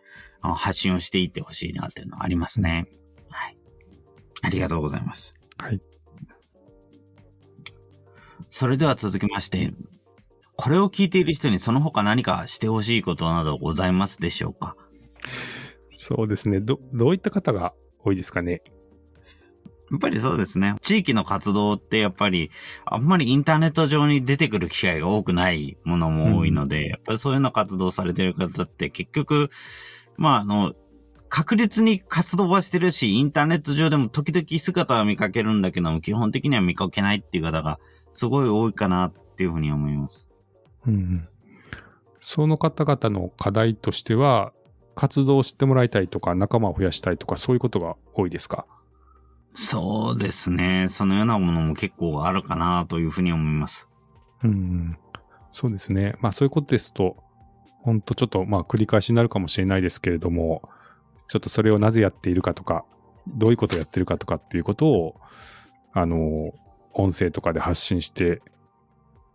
[0.42, 2.86] 発信をしていってほしいなっていうのはありますね。
[3.32, 3.58] はい。
[4.44, 5.34] ありがとうございます。
[5.58, 5.82] はい。
[8.58, 9.74] それでは続きまして、
[10.56, 14.78] これを聞いている人にその他何かしてほしいことなどございますでしょうか？
[15.90, 16.62] そうですね。
[16.62, 18.62] ど、どういった方が多いですかね？
[19.92, 20.76] やっぱりそうですね。
[20.82, 22.50] 地域の活動ってやっぱり、
[22.86, 29.50] あんまりインターネット上に出てくる機会が多くないものも多いので、やっぱりそういうような活動されてる方って結局、
[30.16, 30.74] まああの、
[31.28, 37.80] 確実に活動はしてるし、インターネット上でも時々姿は見かけるんだけども、基本的には見かけないっていう方が
[38.16, 40.28] すごい多いかなっていうふうに思います。
[40.88, 41.28] うんうん。
[42.20, 44.52] その方々の課題としては、
[44.96, 48.66] 活動してもらいたいとか、仲間を増やしたいとか、そういうことが多いですか？
[49.54, 50.88] そうですね。
[50.90, 53.90] そのようなものも結構あるかなというふうに思います。
[54.44, 54.98] うんうん。
[55.52, 56.16] そうですね。
[56.22, 57.18] まあそういうことですと、
[57.82, 60.62] 本当ちょっとまあ繰り返しになるかもしれないですけれども、
[61.28, 62.86] ちょっとそれをなぜやっているかとか、
[63.28, 65.16] どういうことをやってるかとかっていうことを、
[65.92, 66.54] あの、
[66.96, 68.42] 音声とかで発信して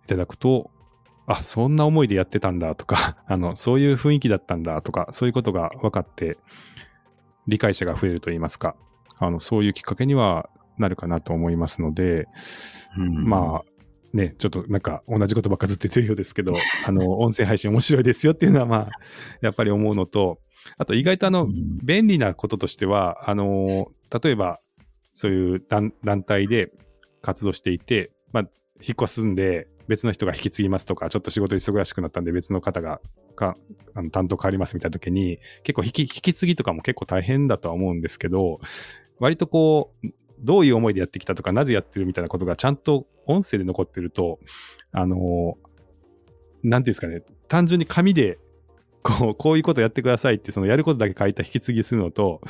[0.05, 0.71] いただくと、
[1.27, 6.39] あ、そんな思いでやってたんだとか、 あの、そういう雰囲気だったんだとか、そういうことが分かって、
[7.47, 8.75] 理解者が増えると言いますか、
[9.19, 12.27] あの、そういうきっかけにはなるかなと思いますので、
[12.97, 13.71] うん、まあ、
[14.13, 18.91] ね、ちょっとなんか同じことばっかずっと言ってるようですけど、 あの、音声配信面白いですよっていうのはまあ、
[19.41, 20.41] やっぱり思うのと、
[20.79, 21.47] あと意外とあの、
[21.83, 23.93] 便利なこととしては、あの、
[24.23, 24.61] 例えば、
[25.13, 25.93] そういう団
[26.23, 26.73] 体で
[27.23, 28.49] 活動していて、まあ、
[28.81, 33.01] 引っ越すんで、別の人が引き継ぎますとか、ちょっと仕事忙しくなったんで別の方が
[33.35, 33.57] か
[33.95, 38.61] あの担当変わりますみたいな時に、結構引き引き継ぎとかも結構大変だとは思うんですけど、
[39.19, 44.39] 割とこう、どういう思いでやってきたとか、なぜやってるみたいなことがちゃんと音声で残ってると、
[44.93, 45.59] あの、
[46.63, 48.39] なんていうんですかね、単純に紙で
[49.03, 52.41] こう、こういうことやってくださいって、そのやることだけ書いた引き継ぎするのと、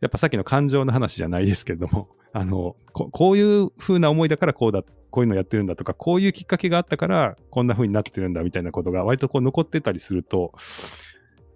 [0.00, 10.52] やっぱさっきの感情の話じゃないですけれども、 あの、ここういう風な思いだからこうだ、こういうのやってるんだとか、こういうきっかけがあったからこんな風になってるんだみたいなことが割とこう残ってたりすると、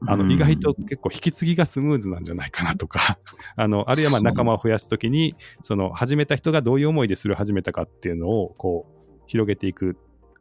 [0.06, 3.18] あの、意外と結構引き継ぎがスムーズなんじゃないかなとか、
[3.56, 9.96] あの、あるいはまあ仲間を増やすときに、その始めた人がどういう思いでする始めたかっていうのを、こう、広げていく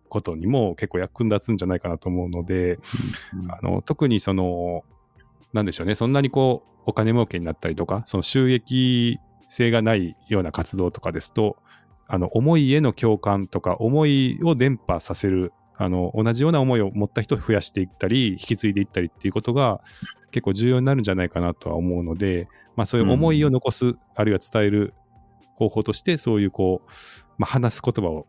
[0.10, 2.80] ことにも結構役立つんじゃないかなと思うので、
[3.34, 4.84] うんあの特にその、
[5.54, 11.58] なんでしょうね、そんなにこう、お金儲けになったりとか、その収益性がないような活動とかですと、
[12.08, 19.82] あの、思いへの共感とか、思いを伝播させる、あの、同じような思いを持った人を増やしていったり、引き継いでいったりっていうことが
[20.32, 24.94] 結構重要になるんじゃないかなとは思うので、まあそういう思いを残す、うん、あるいは伝える
[25.56, 26.92] 方法として、そういうこう、
[27.38, 28.28] まあ、話す言葉を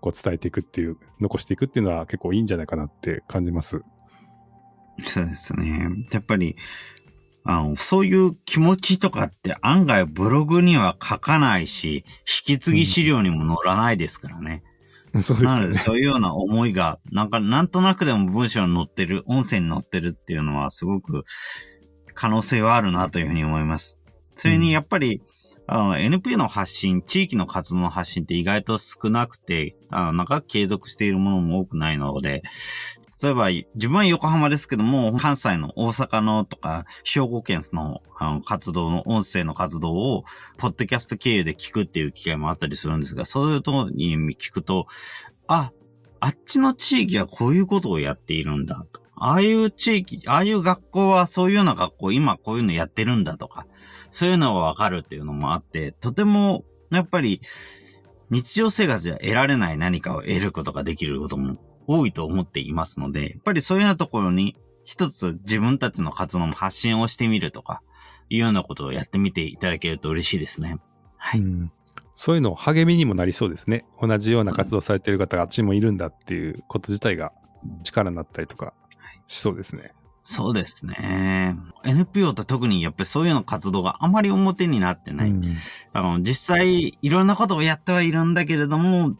[0.00, 3.82] こう伝えていくっていう、残していくっていうのは結構いいんじゃないかなって感じます。
[5.06, 5.88] そうですね。
[6.10, 6.56] やっぱり、
[7.44, 12.04] あの、そういう気持ちとかって案外ブログには書かないし、
[12.46, 14.62] 引き継ぎ資料にも載らないですからね。
[15.14, 15.50] うん、そうですね。
[15.52, 21.24] なのでそういうような思いが、なんか、なんとなくでも文章に載ってる、音声に載ってるっていうのはすごく
[22.14, 23.98] 可能性はあるなというふうに思います。
[24.36, 25.22] それにやっぱり、
[25.72, 32.42] あの、NP の発信、地域の活動の発信って意外と少なくて、あの、長く継続しているものも多くないので、
[33.22, 40.24] 例えば、自分は横浜ですけども、関西の大阪のとか、兵庫県のあの活動の、音声の活動を、
[40.56, 44.88] ポッドキャスト経由で聞くっていう機会もあったりするんですが、そういうとこに聞くと、
[45.46, 45.70] あ、
[46.18, 48.99] あっちの地域はこういうことをやっているんだと。
[49.22, 53.66] ああいう地域、ああいう学校はそういうような学校、今こういうのやってるんだとか、
[54.10, 57.42] そういうのがわかるっていうのもあって、とても、やっぱり、
[58.30, 67.82] 日常生活では得られない何かを得ることができることも多いと思っていますので、やっぱりそういうようなところに一つ自分たちの活動の発信をしてみるとか、
[68.30, 70.78] いうようなことをやってみていただけると嬉しいですね。
[71.18, 71.40] はい。
[71.40, 71.70] う、
[72.14, 73.84] そういうの励みにもなりそうですね。
[74.00, 77.32] 同じような活動されている方があっちもいるんだっていうこと自体が
[77.82, 78.72] 力になったりとか
[79.30, 79.92] しそうですね。
[80.22, 81.56] そうですね。
[81.84, 85.30] NPO って特にやっぱりそういうの活動があまり表になってない。
[85.30, 85.56] うん、
[85.92, 89.16] あの実際いろんなことをやってはいるんだけれども、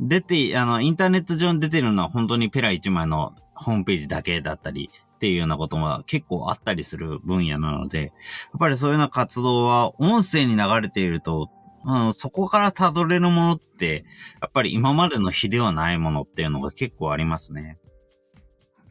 [0.00, 8.10] 出て、あの、インターネット上に出てるのは本当にペラ1枚のホームページだけだったりっていうようなことも結構あったりする分野なので、やっ
[8.58, 11.50] ぱりそういうような活動は音声に流れていると、
[11.84, 14.04] うん、そこから辿れるものって、
[14.40, 17.78] やっぱり今までの日ではないものっていうのが結構ありますね。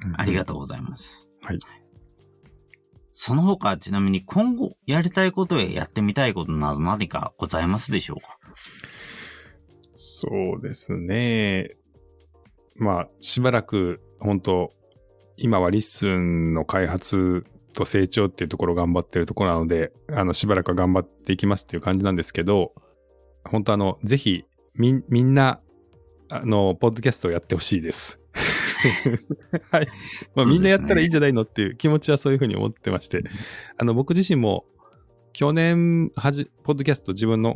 [0.04, 1.28] うん、ありがとうございます。
[1.46, 1.60] はい。
[3.14, 8.40] その他、ちなみに今後やりたいことややってみたいことなど何かございますでしょうか？
[9.94, 11.76] そうですね。
[12.78, 14.72] まあ、しばらく、本当
[15.38, 22.74] 今は LISTEN の開発と成長っていうところを頑張ってるところなので、あの、しばらくは頑張っていきますっていう感じなんですけど、
[23.44, 25.60] 本当あの、ぜひ、み、みんな、
[26.30, 28.21] あの、ポッドキャストをやってほしいです。
[29.72, 29.88] はい。
[30.36, 33.24] まあ、みんなやったらいいんじゃないのっていう気持ちはそういうふうに思ってまして、
[33.78, 34.66] あの、僕自身も、
[35.34, 37.56] 去年、はじ、ポッドキャスト自分の、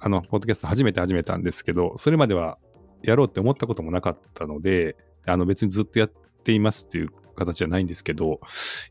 [0.00, 2.58] あの、ポッドキャスト初めて始めたんですけど、それまでは
[3.02, 4.96] やろうって思ったこともなかったので、
[5.26, 6.12] あの、別にずっとやっ
[6.44, 8.40] ていますっていう形じゃないんですけど、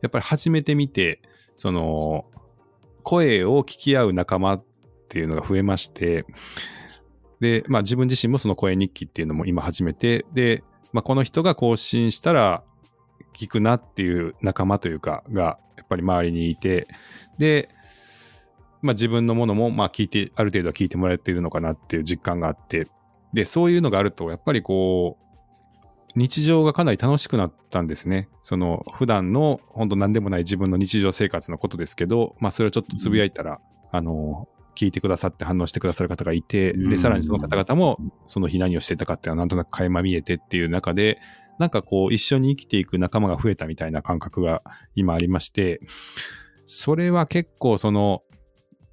[0.01, 1.21] やっぱり始めてみて、
[1.55, 2.25] その、
[3.03, 4.61] 声を聞き合う仲間っ
[5.09, 6.25] ていうのが増えまして、
[7.39, 10.63] で、まあ自分自身もその声日記っていうのも今始めて、で、
[10.93, 12.63] まあ、この人が更新したら
[13.33, 16.87] 聞くなっていう仲間というかがやっぱり周りにいて
[17.37, 17.69] で、
[18.81, 22.87] まあ、自分のものもまあ聞いてある程度は聞いてもらえているのかなっていう実感があって
[23.33, 25.21] でそういうのがあるとやっぱりこう
[26.15, 28.27] 日常がかなり楽しくなったんですね。
[28.41, 33.59] その普段の本当何でもない自分の日常生活のことですけど、まあそれをちょっとつぶやいたら、うん、
[33.91, 37.97] あの、聞いてくださって反応してくださる方がいて、で、さらにその方々も
[38.27, 41.19] その日何をしてたかっていうのはなんとなく垣間見えてっていう中で、
[41.59, 44.63] なんかこう一緒に生きていく仲間が増えたみたいな感覚が
[44.95, 45.81] 今ありまして、
[46.65, 48.23] それは結構その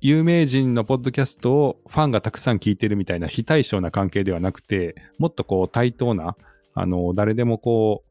[0.01, 6.37] 有名人のポッドキャストをファンがたくさん聞いてるみたいな非対称な関係ではなくて、もっとこう対等な、
[6.75, 8.08] あの、誰でもこう、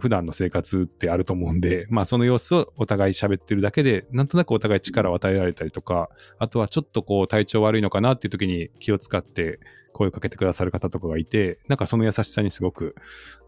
[0.00, 9.60] 普段の生活ってあると思うんで、まあその様子をお互い喋ってるだけで、なんとなくお互い力を与えられたりとか、あとはちょっとこう体調悪いのかなっていう時に気を使って
[9.92, 12.96] 声をかけてくださる方とかがいて、なんかその優しさにすごく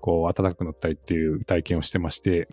[0.01, 2.49] こう温かくなったりっていう体験をしてまして、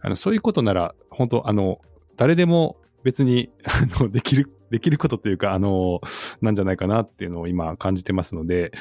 [0.00, 1.80] あのそういうことなら、本当あの、
[2.16, 6.00] 誰でも別に、あの、できる、できることっていうか、あの、
[6.40, 8.72] なんじゃないかなっていうのを今感じてますので、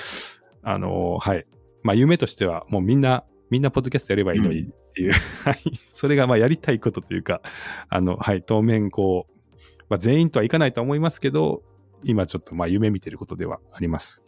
[0.64, 1.45] あの、はい。
[1.84, 5.78] まあ、夢としては、もうみんな、みんなポッドキャストやればいいのにっていう、うん、はい。
[5.86, 7.41] それが、まあ、やりたいことというか、
[7.89, 8.44] あの、はい。
[8.44, 11.64] 当面、こう、まあ、全員とはいかないと思いますけど、
[12.04, 14.24] 今ちょっと、まあ、夢見てることではあります。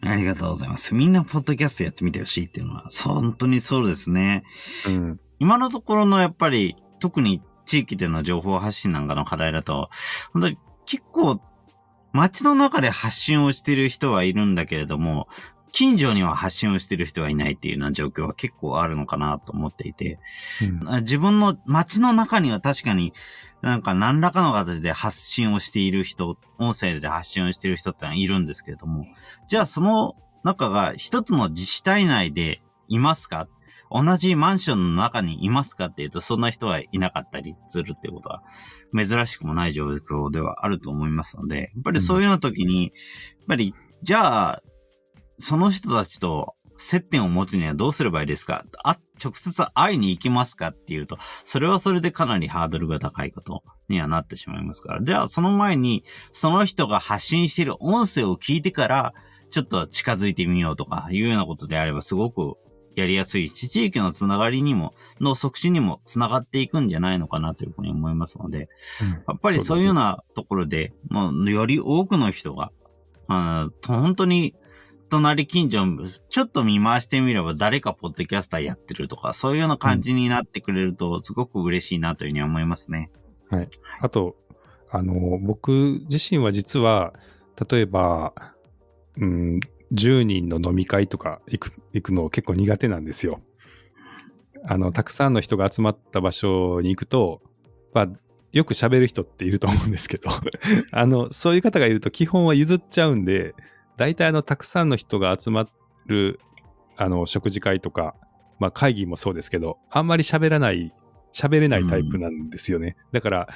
[0.00, 0.94] ありがとうございます。
[0.94, 4.44] みんなポッドキャストやってみてほしいっていうのは、本当にそうですね。
[4.86, 5.20] うん。
[5.40, 9.90] 今のところのやっぱり、特に地域での情報発信なんかの課題だと、
[10.32, 11.40] 本当に結構
[12.12, 15.28] 街の中で発信をしている人はいるんだけれども、
[15.72, 20.18] 近所には発信をしている人はいないっていうような状況は結構あるのかなと思っていて、
[20.62, 23.12] うん、自分の街の中には確かに
[23.62, 29.06] なんか何らかの形で発信をしている人、音声で発信をしている人ってのはいるんですけれども、
[29.48, 30.14] じゃあその
[30.44, 33.48] 中が一つの自治体内でいますか
[33.90, 38.42] 同じマンションの中にいますかっていうと、そんな人はいなかったりするってことは、
[38.94, 42.92] 珍しくもない状況ではあると思いますので、やっぱりそういうような時に、やっ
[43.48, 44.62] ぱり、じゃあ、
[45.38, 48.64] その人たちと接点を持つにはどうすればいいですか？
[48.84, 55.02] あ、直接会いに行きますかっていうと、それはそれでかなりハードルが高いことにはなってしまいますから。
[55.02, 59.14] じゃあ、その前に、その人が発信している音声を聞いてから、
[59.50, 62.54] ちょっと近づいてみようとかいうようなことであれば、すごく
[62.94, 68.68] やりやすいし、地域のつながりにも、の促進にもつながっていくんじゃないのかなというふうに思いますので、
[69.02, 72.70] うん、やっぱりそういうようなところで、もうより多くの人が、
[73.26, 74.54] あ本当に
[75.08, 75.86] 隣近所、
[76.28, 83.10] ちょっと見回してみれば誰かポッドキャスターやってるとか、そういうような感じになってくれると、すごく嬉しいなというふうに思いますね。
[83.50, 83.68] はい。
[84.00, 84.36] あと、
[84.90, 87.14] あの、僕自身は実は、
[87.70, 88.34] 例えば、
[89.16, 89.60] うん、
[89.92, 93.40] 10人の飲み会とか行く行くの結構苦手なんですよ。
[94.64, 97.40] あの、たくさんの人が集まった場所に行くと、
[97.94, 98.08] まあ、
[98.52, 100.30] よく喋る人っていると思うんですけど
[100.90, 103.54] あの、そういう方がいると基本は譲っちゃうんで、
[103.98, 105.66] 大体あの、たくさんの人が集ま
[106.06, 106.40] る、
[106.96, 108.14] あの、食事会とか、
[108.58, 110.94] まあ会議もそうですけど、あんまり喋らない、
[111.32, 112.96] 喋れないタイプなんですよね。
[112.98, 113.48] うん、だから、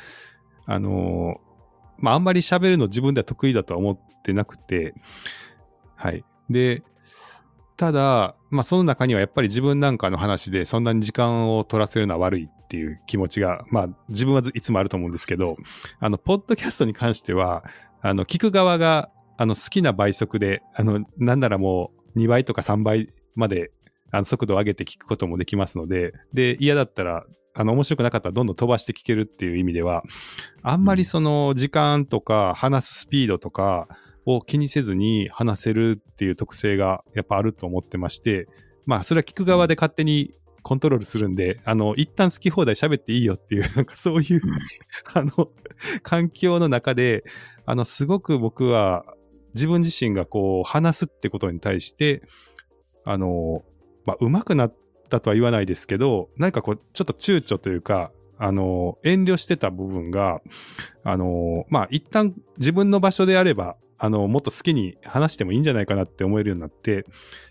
[0.66, 1.40] あの
[1.98, 4.94] まああんまり喋るの自分では得意だとは思ってなくて、
[5.94, 6.24] はい。
[6.50, 6.82] で、
[7.76, 15.56] ただ、まあその中にはやっぱり自分なんかの話でそんなに時間を取らせるのは悪いっていう気持ちが、まあ自分はいつもあると思うんですけど、
[16.00, 17.64] あの、ポッドキャストに関しては、
[18.00, 19.10] あの、聞く側が、
[19.42, 23.72] あの、好きな倍速で、あの、なんならもう2倍とか3倍まで、
[24.12, 30.04] あの、速度を上げて聞くこともできますので、で、嫌だったら、あの、面白くなかったらどんどん飛ばして聞けるっていう意味では、
[30.62, 33.88] あんまりその時間とか話すスピードとか、
[34.24, 38.46] を気にせずに話せるっていう特性がやっぱあると思ってまして、
[38.86, 40.32] まあそれは聞く側で勝手に
[40.62, 44.40] コントロールするんで、あの、一旦好き放題喋っていいよっていう、なんかそういう
[45.12, 45.48] あの、
[46.02, 47.24] 環境の中で、
[47.66, 49.04] あの、すごく僕は
[49.54, 52.22] 自分自身がこう話すってことに対して、
[53.04, 53.62] あの、
[54.04, 54.74] まあ、上手くなっ
[55.08, 60.40] たとは言わないですけど、何かこう、ちょっと躊躇というか、あの、遠慮してた部分が、
[61.04, 67.06] あの、まあ、一旦自分の場所であれば、あの、もっと好きに話してもいいんじゃないかなって思えるようになって、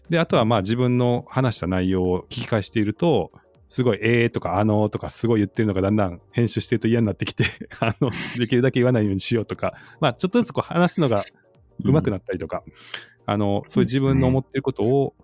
[0.10, 3.32] で、あとはまあ自分の話した内容を聞き返していると、
[3.70, 7.46] すごい、えーとか、あのーとか、すごい言ってるのがだんだん編集してると嫌になってきて
[7.80, 11.24] あの、できるだけ言わないようにしようとか、まあ、ちょっとずつこう話すのが
[11.84, 12.74] 上手くなったりとか、うん、
[13.26, 15.16] あの、そういう自分の思ってることを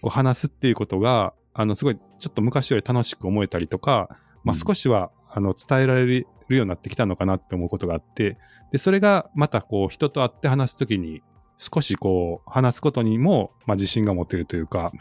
[0.00, 8.38] こう話すっていうことが、あの、すごい、ちょっと昔より楽しく思えたりとか、まあ、少しは、あの、伝えられるようになってきたのかなって思うことがあって、
[8.72, 11.22] で、それがまたこう人と会って話すときに
[11.58, 14.92] 少しこう話すことにも、まあ、自信が持てるというか、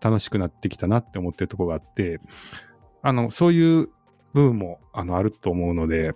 [0.00, 2.20] 楽しくなってきたなって思ってるところがあって、
[3.02, 3.88] あの、そういう
[4.34, 6.14] 部分もあのあると思うので、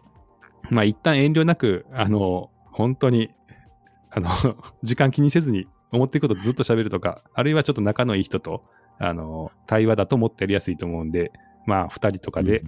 [0.71, 3.31] まあ一旦遠慮なく、あの、本当に、
[4.15, 4.29] あの、
[4.83, 8.63] 時間気にせずに思っていくことずっと喋るとか、あるいはちょっと仲のいい人と、
[8.99, 11.33] あの、対話だと思ってやりやすいと思うんで、
[11.67, 12.63] まあ二人とかで、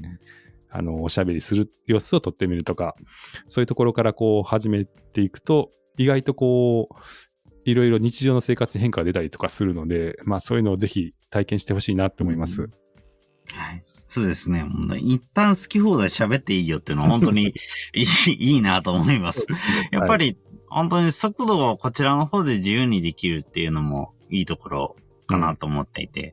[0.71, 2.97] あの、おしゃべりする様子を撮ってみるとか、
[3.47, 6.95] そういうところからこう始めていくと、意外とこう、
[7.65, 12.69] いろいろ日常の生活に変化が出たりとかするので、まあそういうのをぜひ体験してほしいなって思います。
[13.53, 13.85] はい。
[14.09, 14.65] そうですね。
[14.99, 17.55] 一旦好き放題喋っていいよっていうのは本当に
[17.95, 19.47] いいいいなと思います。
[19.91, 20.39] やっぱり、
[20.75, 24.97] 本当に速度をこちらの方で自由にできるっていうのもいいところ
[25.29, 26.33] かなと思っていて、やっ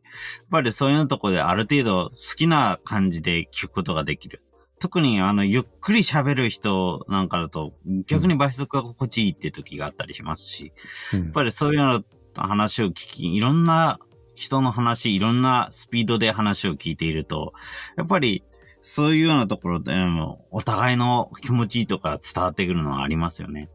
[0.49, 4.41] ぱりそういうところである程度好きな感じで聞くことができる。
[4.79, 7.73] 特にあの、ゆっくり喋る人なんかだと、
[8.07, 10.73] 逆に倍速が心地いいって時があったりしますし、
[11.13, 12.03] うんやっぱりそういうの
[12.35, 13.99] 話を聞き、いろんな
[14.33, 17.53] 人の話、いろんなスピードで話を聞いていると、
[17.95, 18.43] やっぱり
[18.81, 23.69] そういうようなところでも、お互いの気持ちとか伝わってくるのはありますよね。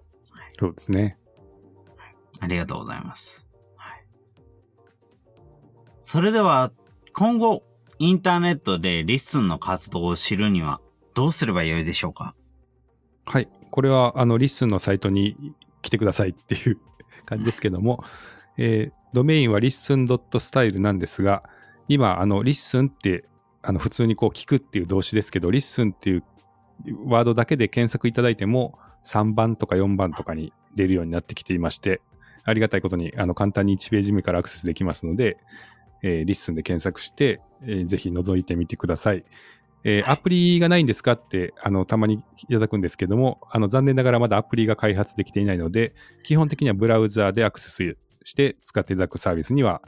[0.59, 1.19] そうですね。
[2.41, 3.47] ありがとうございます。
[3.77, 4.07] はい。
[6.05, 6.73] それでは、
[7.15, 7.63] 今後、
[7.99, 10.81] インターネットで LISTEN の活動を知るには、
[11.15, 12.35] どうすればよいでしょうか？
[13.25, 13.49] はい。
[13.71, 16.79] これは、あの、 LISTEN のサイトに来てくださいっていう
[17.25, 17.99] 感じですけども、
[18.59, 21.43] えードメインは listen.style なんですが、
[21.89, 23.25] 今、あの、listen って、
[23.63, 26.25] あの、普通にこう聞くっていう動詞ですけど、listen っていう
[27.07, 32.01] ワードだけで検索いただいても、3番とか4番とかに出るようになってきていまして、
[32.45, 35.39] ありがたいことに、あの、簡単に1ページ目からアクセスできますので、
[36.03, 39.25] えー、listen で検索して、えーぜひ覗いてみてください。
[39.85, 49.83] えーアプリがないんですかって、あの、たまにいただくんですけども、あの、残念ながらまだアプリが開発できていないので、基本的にはブラウザーでアクセスして使っていただくサービスには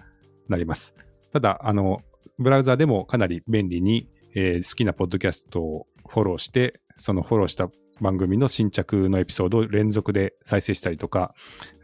[0.48, 0.94] なります。
[1.32, 2.02] ただ、あの、
[2.38, 7.70] ブラウザーでもかなり便利に、えー好きなポッドキャストをフォローして、そのフォローした
[8.00, 11.34] 番組の新着のエピソードを連続で再生したりとか、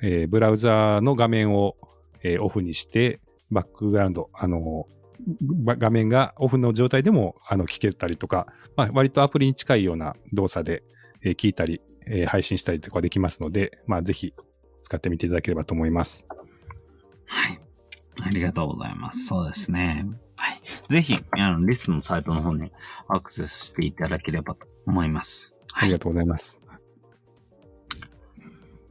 [0.03, 1.77] えーブラウザーの画面を、
[2.23, 4.87] えーオフにして、バックグラウンド、あの、
[5.41, 8.47] ば画面がオフの状態でもあの聞けたりとか、
[8.77, 10.83] まあ、割とアプリに近いような動作で、
[11.25, 14.35] えー聞いたり、えー配信したりとかできますので、まあ、ぜひ
[14.83, 16.29] 使ってみていただければと思います。
[17.27, 17.61] はい。
[18.23, 19.27] ありがとうございます。
[19.27, 20.07] そうですね。
[20.37, 20.61] はい。
[20.89, 22.71] ぜひ、あの、 LISTEN のサイトの方に
[23.09, 25.54] アクセスしていただければと思います。
[25.77, 26.61] はいありがとうございます。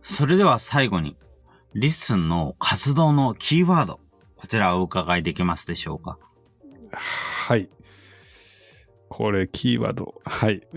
[0.02, 1.16] それでは最後に、
[1.74, 4.02] LISTEN の活動のキーワード、
[4.36, 6.20] こちらをお伺いできますでしょうか？
[6.92, 7.70] はい。
[9.08, 10.22] これ、キーワード。
[10.26, 10.68] はい。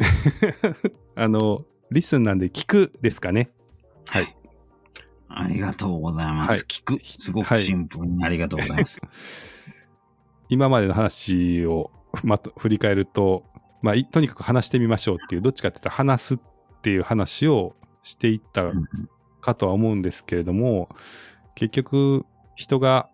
[1.16, 3.50] あの、リスンなんで聞くですかね？
[4.06, 4.36] はい。
[5.28, 6.50] ありがとうございます。
[6.50, 7.00] はい聞く。
[7.02, 9.00] すごくシンプルにありがとうございます。
[10.48, 11.90] 今までの話を、
[12.22, 13.42] まと、振り返ると、
[13.82, 16.38] まあ、いとにかく話してみましょうっていう、どっちかっていうと話すっ
[16.82, 18.86] ていう話をしていったうん
[19.40, 20.88] かとは思うんですけれども、
[21.54, 23.08] 結局、人が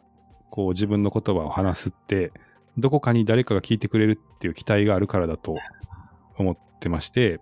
[0.51, 2.33] こう自分の言葉を話すって、
[2.79, 5.57] どこかに誰かが聞いてくれるっていう期待があるからだと
[6.39, 7.41] 思ってまして、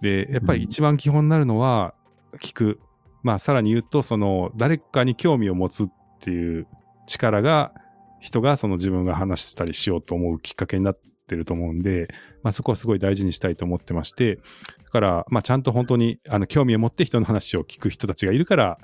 [0.00, 1.94] で、やっぱり一番基本になるのは、
[2.38, 2.80] 聞く。
[3.22, 6.66] まあ、さらに言うと、その、誰かに興味を持つっていう
[7.06, 7.72] 力が、
[8.18, 12.08] 人がその自分が話したりしようと思うきっかけになってると思うんで、
[12.42, 14.42] まあ、そこはすごい大事にしたいと思ってまして、だ
[14.90, 18.78] から、まあ、ちゃんと本当に、あの、興味を持って人の話を聞く人たちがいるから、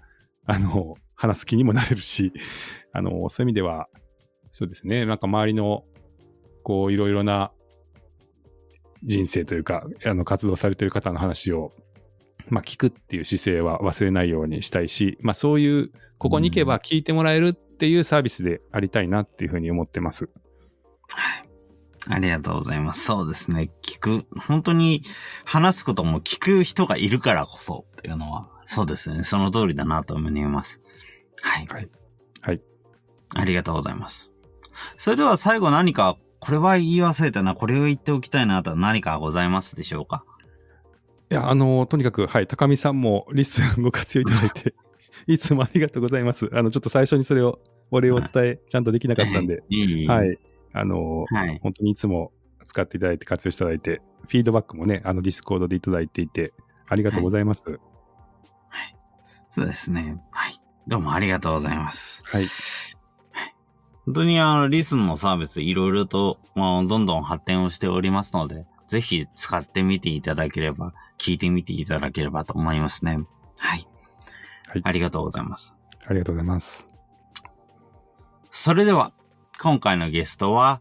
[0.47, 2.33] あの、話す気にもなれるし、
[2.93, 3.89] あの、そういう意味では、
[4.51, 5.85] そうですね、なんか周りの、
[6.63, 7.53] こう、いろいろな
[9.03, 11.73] 人生というか、あの、活動されてる方の話を、
[12.49, 20.31] まあ、聞くっていう姿勢は忘れないようにしたいし、まあ、そういう、ここに行けば聞いてもらえるっていうサービスでありたいなっていうふうに思ってます。
[21.09, 21.49] はい。
[22.11, 23.05] ありがとうございます。
[23.05, 23.71] そうですね。
[23.83, 24.27] 聞く。
[24.39, 25.03] 本当に
[25.45, 29.25] 話すことも聞く人がいるからこそっていうのは、そうですね。
[29.25, 30.81] その通りだなと思います。
[31.43, 31.67] はい。
[31.67, 31.89] はい。
[32.41, 32.63] はい。
[33.35, 34.31] ありがとうございます。
[34.97, 40.25] それでは最後何か、これは言い忘れたな、これを言っておきたいなと何かございますでしょうか？
[41.31, 44.75] いや、あの、とにかく、はい、高見さんもリスンご活用いただいて、
[45.27, 46.49] いつもありがとうございます。
[46.53, 47.59] あの、ちょっと最初にそれを、
[47.91, 49.57] お礼を伝え、ちゃんとできなかったんで。
[49.57, 50.39] は い。
[50.73, 51.59] あの、はい。
[51.63, 52.33] 本当にいつも
[52.65, 56.53] 使っていただいて、活用していただいて、フィードバックもね、あの、 Discord でいただいていて、
[56.89, 57.81] ありがとうございます。
[59.51, 60.23] そうですね。
[60.31, 60.55] はい。
[60.87, 62.23] どうもありがとうございます。
[62.27, 62.47] はい。
[64.05, 73.19] 本当にあの、 LISTEN のサービスいろいろと、まあ、どんどん発展をしておりますので、ぜひ使ってみていただければ、聞いてみていただければと思いますね。
[73.59, 73.87] はい。
[74.69, 75.75] はいありがとうございます。
[76.07, 76.89] ありがとうございます。
[78.51, 79.13] それでは、
[79.61, 80.81] 今回のゲストは、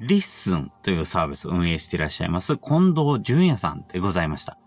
[0.00, 4.58] LISTEN というサービスを運営していらっしゃいます、近藤淳也さんでございました。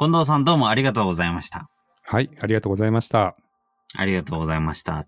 [0.00, 1.70] 近藤さんどうもありがとうございました。
[2.02, 3.36] はい、ありがとうございました。
[3.94, 5.06] ありがとうございました。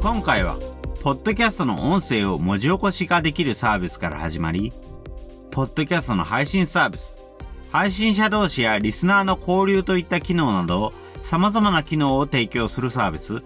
[0.00, 0.56] 今回は、
[1.02, 4.72] ポッドキャストの音声を文字起こし化できるサービスから始まり、
[5.50, 7.16] ポッドキャストの配信サービス、
[7.72, 10.92] 配信者同士やリスナーの交流といった機能など、
[11.22, 13.42] 様々な機能を提供するサービス、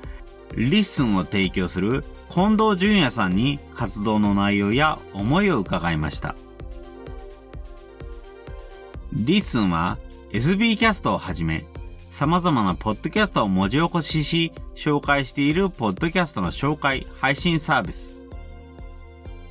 [0.56, 6.34] LISTEN を提供する近藤淳也さんに活動の内容や思いを伺いました。
[9.12, 9.96] リッスンは
[10.32, 11.64] SB キャストをはじめ、
[12.10, 18.16] 様々なポッドキャストを文字起こしし、紹介しているポッドキャストの紹介、配信サービス。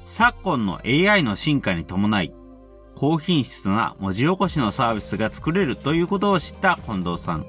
[0.03, 2.34] 昨今の AI の進化に伴い、
[3.07, 7.45] 高品質な文字起こしのサービスが作れるということを知った近藤さん。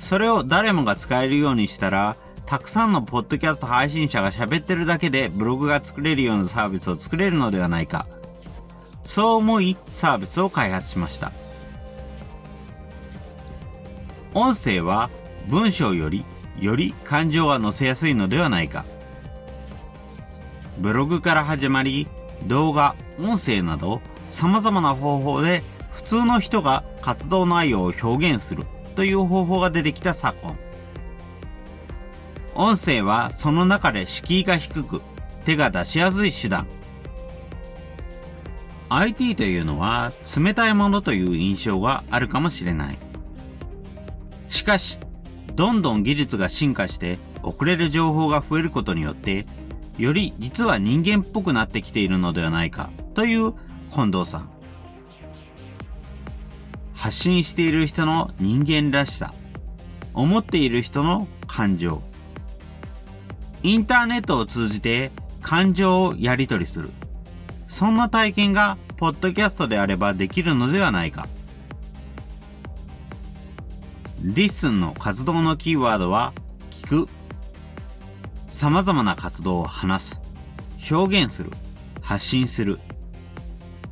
[0.00, 8.08] それを誰もが使えるようにしたら、たくさんのポッドキャスト配信者が喋ってるだけでブログが作れるようなサービスを作れるのではないか。
[9.04, 11.30] そう思いサービスを開発しました。
[14.34, 15.08] 音声は
[15.46, 16.24] 文章より
[16.58, 18.84] より感情が載せやすいのではないか。
[20.78, 22.08] ブログから始まり、
[22.48, 24.02] 動画、音声など
[24.32, 25.62] 様々な方法で
[25.92, 28.64] 普通の人が活動内容を表現する
[28.96, 30.58] という方法が出てきた昨今。
[32.54, 35.00] 音声はその中で敷居が低く
[35.44, 36.66] 手が出しやすい手段。
[38.88, 42.98] IT というのは冷たいものという印象があるかもしれない。
[44.50, 44.98] しかし、
[45.54, 49.46] どんどん技術が進化して遅れる情報が増えることによって、
[49.96, 53.54] より実は人間っぽくなってきているのではないかという
[53.92, 54.48] 近藤さん。
[56.94, 59.34] 発信している人の人間らしさ、
[60.14, 62.02] 思っている人の感情、
[63.62, 65.12] インターネットを通じて
[65.42, 66.90] 感情をやり取りする。
[67.68, 71.28] そんな体験がポッドキャストであればできるのではないか。
[74.20, 76.32] LISTEN の活動のキーワードは、
[76.70, 77.08] 聞く。
[78.48, 80.20] 様々な活動を話す。
[80.90, 81.50] 表現する。
[82.00, 82.78] 発信する。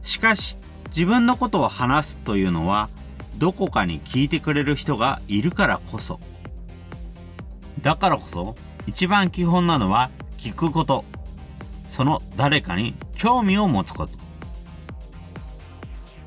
[0.03, 0.57] しかし、
[0.89, 2.89] 自分のことを話すというのは、
[3.39, 6.21] どこかに聞いてくれる人がいるからこそ。
[7.81, 11.05] だからこそ、一番基本なのは、聞くこと。
[11.89, 14.13] その誰かに興味を持つこと。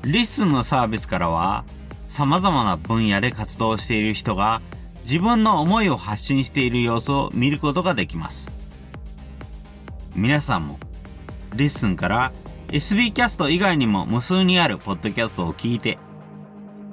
[0.02, 1.64] LISTEN のサービスからは、
[2.08, 4.62] 様々な分野で活動している人が
[5.04, 8.48] 自分の思いを発信している様子を見ることができます。
[10.14, 10.78] 皆さんも、
[11.54, 12.32] リッスンから
[12.68, 15.98] SB キャスト以外にも無数にあるポッドキャストを聞いて、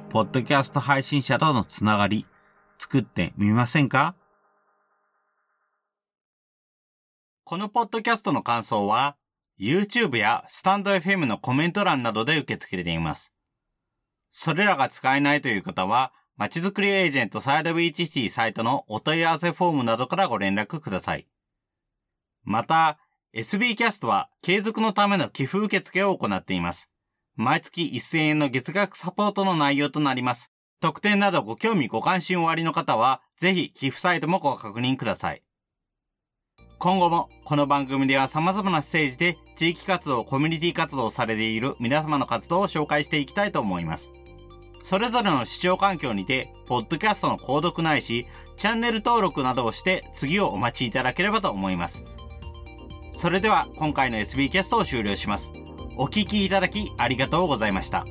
[0.09, 2.27] ポッドキャスト配信者とのつながり、
[2.77, 4.15] 作ってみませんか？
[7.43, 9.15] このポッドキャストの感想は、
[9.59, 13.33] YouTube やスタンド FM のコメント欄などで受け付けています。
[14.31, 21.27] それらが使えないという方は、まちづくりエージェントサイドビーチシティサイトのお問い合わせフォームなどからご連絡ください。
[22.43, 22.97] また、
[23.33, 26.89] SB キャストは継続のための寄付受付を行っています。
[27.37, 30.51] 毎月1000円の月額サポートの内容となります。
[30.81, 35.43] 特典などご興味ご関心おありの方は、ぜひ寄付サイトもご確認ください。
[36.77, 44.11] 今後もこの番組では様々なステージで地域活動、コミュニティ活動をされている皆様の活動を紹介していきたいと思います。
[44.83, 48.25] それぞれの視聴環境にて、ポッドキャストの購読ないし、
[48.57, 52.03] チャンネル登録などをして次をお待ちいただければと思います。
[53.21, 55.51] それでは今回の SB キャストを終了します。
[55.95, 58.03] お聴きいただきありがとうございました。